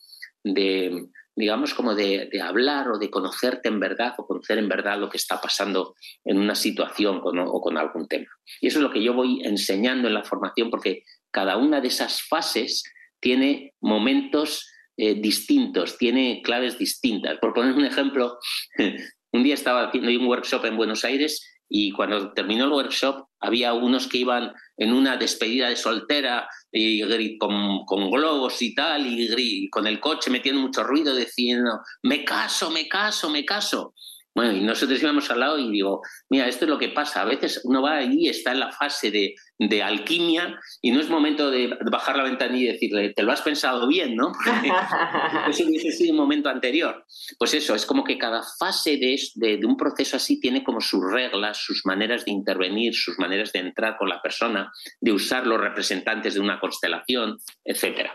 [1.35, 5.19] digamos, como de, hablar o de conocerte en verdad o conocer en verdad lo que
[5.19, 8.31] está pasando en una situación o con algún tema.
[8.63, 11.05] Y eso es lo que yo voy enseñando en la formación porque
[11.37, 12.83] cada una de esas fases
[13.21, 14.67] tiene momentos
[14.97, 17.37] eh, distintos, tiene claves distintas.
[17.41, 18.39] Por poner un ejemplo,
[19.33, 23.75] un día estaba haciendo un workshop en Buenos Aires y cuando terminó el workshop había
[23.75, 29.69] unos que iban en una despedida de soltera y con, con globos y tal, y,
[29.69, 33.93] con el coche metiendo mucho ruido diciendo, me caso, me caso, me caso.
[34.37, 37.23] Bueno, y nosotros íbamos al lado y digo, mira, esto es lo que pasa.
[37.23, 41.09] A veces uno va ahí, está en la fase de, de alquimia y no es
[41.09, 44.33] momento de bajar la ventana y decirle, te lo has pensado bien, ¿no?
[45.49, 47.07] eso hubiese sido un momento anterior.
[47.39, 50.83] Pues eso, es como que cada fase de, de, de, un proceso así tiene como
[50.83, 54.71] sus reglas, sus maneras de intervenir, sus maneras de entrar con la persona,
[55.01, 58.15] de usar los representantes de una constelación, etcétera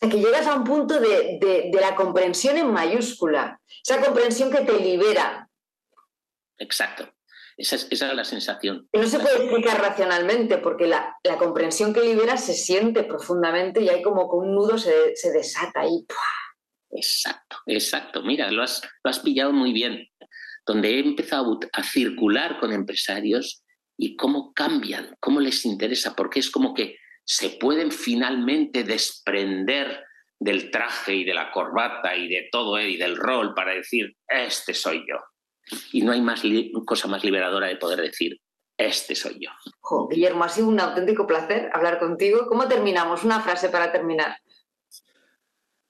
[0.00, 4.78] que llegas a un punto de, de, la comprensión en mayúscula, esa comprensión que te
[4.78, 5.48] libera.
[6.58, 7.08] Exacto.
[7.56, 8.88] Esa es, esa es, la sensación.
[8.92, 13.88] no se puede explicar racionalmente, porque la, la, comprensión que libera se siente profundamente y
[13.88, 16.04] hay como que un nudo se, se desata ahí.
[16.90, 18.22] Exacto, exacto.
[18.22, 20.08] Mira, lo has, lo has pillado muy bien.
[20.66, 23.62] Donde he empezado a circular con empresarios
[23.96, 30.04] y cómo cambian, cómo les interesa, porque es como que se pueden finalmente desprender
[30.38, 34.74] del traje y de la corbata y de todo y del rol para decir, este
[34.74, 35.16] soy yo.
[35.92, 36.42] Y no hay más
[36.84, 38.38] cosa más liberadora de poder decir,
[38.76, 39.50] este soy yo.
[40.10, 42.46] Guillermo, ha sido un auténtico placer hablar contigo.
[42.48, 43.24] ¿Cómo terminamos?
[43.24, 44.36] Una frase para terminar.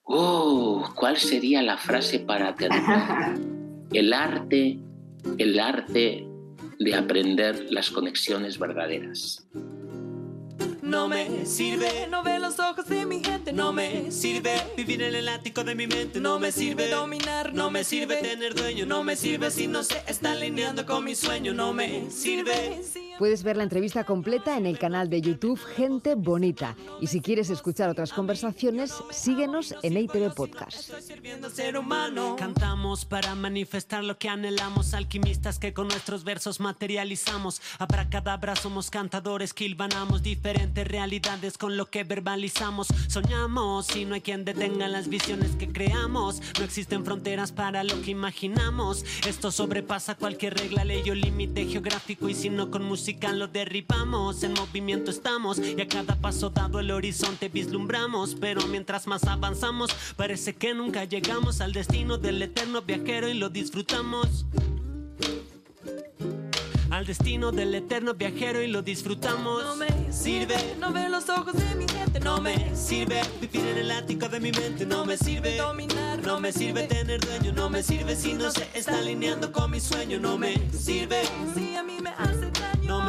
[0.04, 3.34] Uh, ¿Cuál sería la frase para terminar?
[3.92, 4.80] El arte,
[5.38, 6.26] el arte
[6.80, 9.46] de aprender las conexiones verdaderas
[10.84, 12.06] no me sirve.
[12.08, 14.54] No ve los ojos de mi gente, no me sirve.
[14.76, 16.88] Vivir en el ático de mi mente, no me sirve.
[16.88, 18.16] Dominar, no me sirve.
[18.16, 19.50] Tener dueño, no me sirve.
[19.50, 22.82] Si no se está alineando con mi sueño, no me sirve.
[23.18, 26.76] Puedes ver la entrevista completa en el canal de YouTube Gente Bonita.
[27.00, 30.90] Y si quieres escuchar otras conversaciones, síguenos en ITV Podcast.
[32.36, 37.62] Cantamos para manifestar lo que anhelamos, alquimistas que con nuestros versos materializamos.
[37.78, 42.88] Abracadabra somos cantadores que hilvanamos diferentes realidades con lo que verbalizamos.
[43.06, 46.40] Soñamos y no hay quien detenga las visiones que creamos.
[46.58, 49.04] No existen fronteras para lo que imaginamos.
[49.28, 54.42] Esto sobrepasa cualquier regla, ley o límite geográfico y si no con música lo derribamos,
[54.42, 59.94] en movimiento estamos y a cada paso dado el horizonte vislumbramos, pero mientras más avanzamos
[60.16, 64.46] parece que nunca llegamos al destino del eterno viajero y lo disfrutamos
[66.94, 69.64] al destino del eterno viajero y lo disfrutamos.
[69.64, 73.78] No me sirve, no ve los ojos de mi gente, no me sirve vivir en
[73.78, 77.68] el ático de mi mente, no me sirve dominar, no me sirve tener dueño, no
[77.68, 81.22] me sirve si no se está alineando con mi sueño, no me sirve.
[81.54, 82.43] si a mí me hace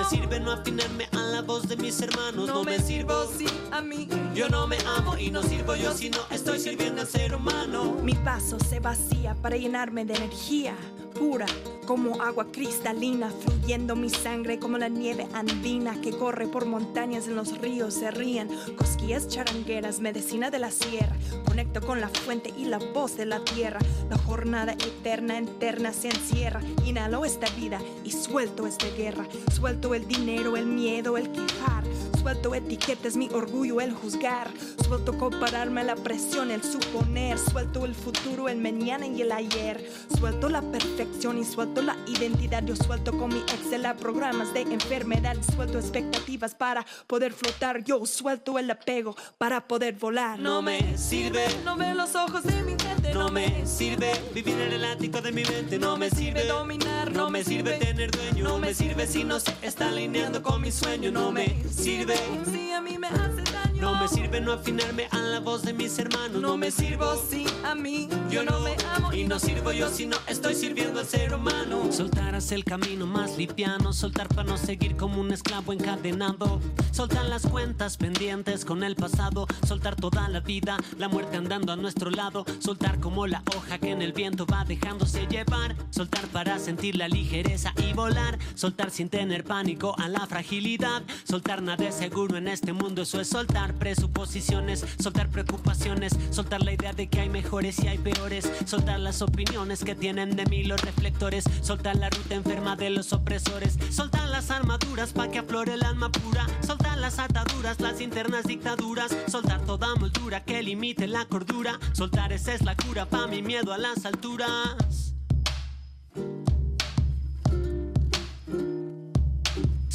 [0.09, 4.07] sirve no afinarme a la voz de mis hermanos, no, me sirvo si a mí.
[4.33, 7.95] yo no me amo y no sirvo yo si no estoy sirviendo al ser humano.
[8.03, 10.75] Mi vaso se vacía para llenarme de energía
[11.15, 11.45] pura
[11.87, 17.35] como agua cristalina, fluyendo mi sangre como la nieve andina que corre por montañas en
[17.35, 22.65] los ríos, se ríen, cosquillas charangueras, medicina de la sierra, conecto con la fuente y
[22.65, 23.79] la voz de la tierra,
[24.09, 30.07] la jornada eterna, eterna se encierra, inhalo esta vida y suelto esta guerra, suelto el
[30.07, 31.83] dinero, el miedo, el quejar,
[32.21, 34.49] suelto etiquetas, mi orgullo, el juzgar,
[34.83, 39.89] suelto compararme a la presión, el suponer, suelto el futuro, el mañana y el ayer,
[40.17, 42.63] suelto la perfección y suelto la identidad.
[42.63, 45.37] Yo suelto con mi Excel a programas de enfermedad.
[45.55, 47.83] Suelto expectativas para poder flotar.
[47.83, 50.39] Yo suelto el apego para poder volar.
[50.39, 53.13] No me sirve, no ve los ojos de mi gente.
[53.13, 55.77] No me sirve vivir en el ático de mi mente.
[55.79, 57.11] No me sirve dominar.
[57.11, 58.43] No me sirve tener dueño.
[58.43, 59.53] No me sirve si no se
[59.87, 61.11] alineando con mi sueño.
[61.11, 62.15] No me sirve
[62.51, 63.54] si a mí me hace.
[63.79, 66.41] No me sirve no afinarme a la voz de mis hermanos.
[66.41, 69.13] No me sirvo si a mí yo no me amo.
[69.13, 71.91] Y no sirvo yo si no estoy sirviendo al ser humano.
[71.91, 76.59] Soltar hacia el camino más liviano, soltar para no seguir como un esclavo encadenado.
[76.91, 81.75] Soltar las cuentas pendientes con el pasado, soltar toda la vida, la muerte andando a
[81.75, 82.45] nuestro lado.
[82.59, 85.75] Soltar como la hoja que en el viento va dejándose llevar.
[85.89, 88.39] Soltar para sentir la ligereza y volar.
[88.55, 91.03] Soltar sin tener pánico a la fragilidad.
[91.23, 96.73] Soltar nada es seguro en este mundo, eso es soltar presuposiciones, soltar preocupaciones, soltar la
[96.73, 98.51] idea de que hay mejores y hay peores.
[98.65, 103.13] Soltar las opiniones que tienen de mí los reflectores Soltar la ruta enferma de los
[103.13, 103.77] opresores.
[103.89, 106.45] Soltar las armaduras pa' que aflore el alma pura.
[106.65, 109.15] Soltar las ataduras, las internas dictaduras.
[109.27, 111.79] Soltar toda moldura que limite la cordura.
[111.93, 115.15] Soltar esa es la cura pa' mi miedo a las alturas.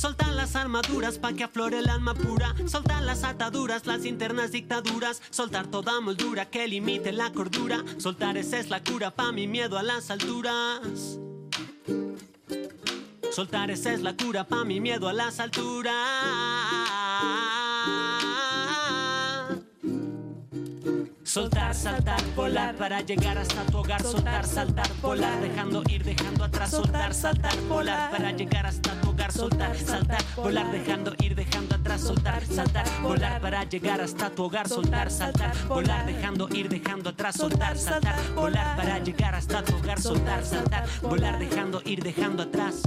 [0.00, 2.54] Soltar las armaduras pa' que aflore el alma pura.
[2.66, 5.20] Soltar las ataduras, las internas dictaduras.
[5.28, 7.84] Soltar toda moldura que limite la cordura.
[7.98, 11.18] Soltar esa es la cura pa' mi miedo a las alturas.
[13.30, 17.09] Soltar esa es la cura pa' mi miedo a las alturas.
[21.30, 24.02] Soltar, saltar, volar para llegar hasta tu hogar.
[24.02, 26.70] Soltar, saltar, volar, dejando ir, dejando atrás.
[26.72, 29.30] Soltar, saltar, volar para llegar hasta tu hogar.
[29.30, 32.00] Soltar, saltar, volar, dejando ir, dejando atrás.
[32.00, 34.68] Soltar, saltar, volar para llegar hasta tu hogar.
[34.68, 37.36] Soltar, saltar, volar, dejando ir, dejando atrás.
[37.36, 40.00] Soltar, saltar, volar para llegar hasta tu hogar.
[40.00, 42.82] Soltar, saltar, volar, dejando ir, dejando atrás.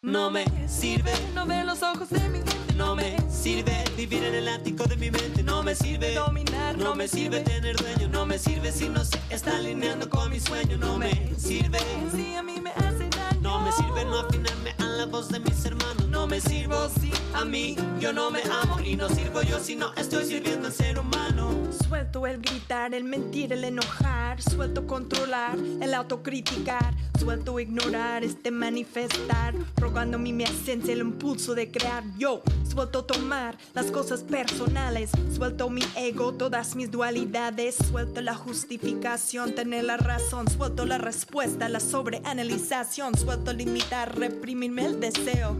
[0.00, 2.57] No me sirve, no ve los ojos de mi.
[2.78, 5.42] No me sirve vivir en el ático de mi mente.
[5.42, 8.08] No me sirve dominar, no me sirve tener dueño.
[8.08, 10.76] No me sirve si no se está alineando con mi sueño.
[10.78, 11.80] No me sirve
[12.14, 13.40] si a mí me hace daño.
[13.40, 16.07] No me sirve no afinarme a la voz de mis hermanos.
[16.28, 18.78] Me sirvo si a mí yo no me amo.
[18.84, 21.54] Y no sirvo yo si no estoy sirviendo al ser humano.
[21.86, 24.42] Suelto el gritar, el mentir, el enojar.
[24.42, 26.94] Suelto controlar, el autocriticar.
[27.18, 29.54] Suelto ignorar, este manifestar.
[29.76, 32.04] Rogando mi esencia, el impulso de crear.
[32.18, 35.10] Yo suelto tomar las cosas personales.
[35.34, 37.74] Suelto mi ego, todas mis dualidades.
[37.74, 40.48] Suelto la justificación, tener la razón.
[40.48, 43.16] Suelto la respuesta, la sobreanalización.
[43.16, 45.56] Suelto limitar, reprimirme el deseo.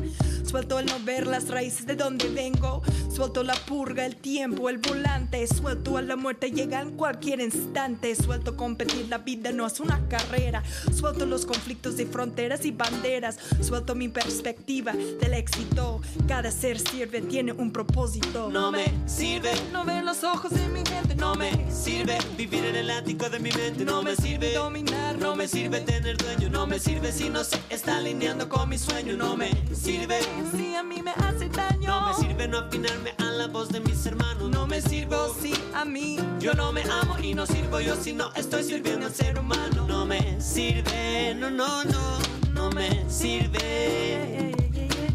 [0.58, 2.82] Suelto el no ver las raíces de donde vengo.
[3.14, 5.46] Suelto la purga, el tiempo, el volante.
[5.46, 8.12] Suelto a la muerte, llega en cualquier instante.
[8.16, 10.64] Suelto competir, la vida no es una carrera.
[10.92, 13.38] Suelto los conflictos de fronteras y banderas.
[13.60, 16.00] Suelto mi perspectiva del éxito.
[16.26, 18.50] Cada ser sirve, tiene un propósito.
[18.50, 21.14] No me sirve no ver los ojos de mi gente.
[21.14, 23.84] No me sirve vivir en el ático de mi mente.
[23.84, 25.18] No me sirve dominar.
[25.18, 26.50] No me sirve tener dueño.
[26.50, 29.16] No me sirve si no se está alineando con mi sueño.
[29.16, 30.18] No me sirve
[30.56, 31.88] si a mí me hace daño.
[31.88, 34.50] No me sirve no afinarme a la voz de mis hermanos.
[34.50, 38.12] No me sirvo si a mí yo no me amo y no sirvo yo si
[38.12, 39.86] no estoy sirviendo al ser humano.
[39.86, 42.18] No me sirve, no, no, no,
[42.52, 44.52] no me sirve.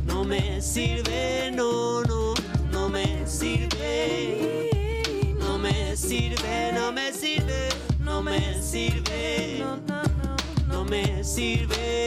[0.06, 2.34] No me sirve, no, no,
[2.72, 4.70] no me sirve.
[5.40, 7.70] No me sirve, no me sirve,
[8.00, 9.60] no me sirve.
[9.60, 10.36] No, no, no,
[10.68, 12.04] no me sirve.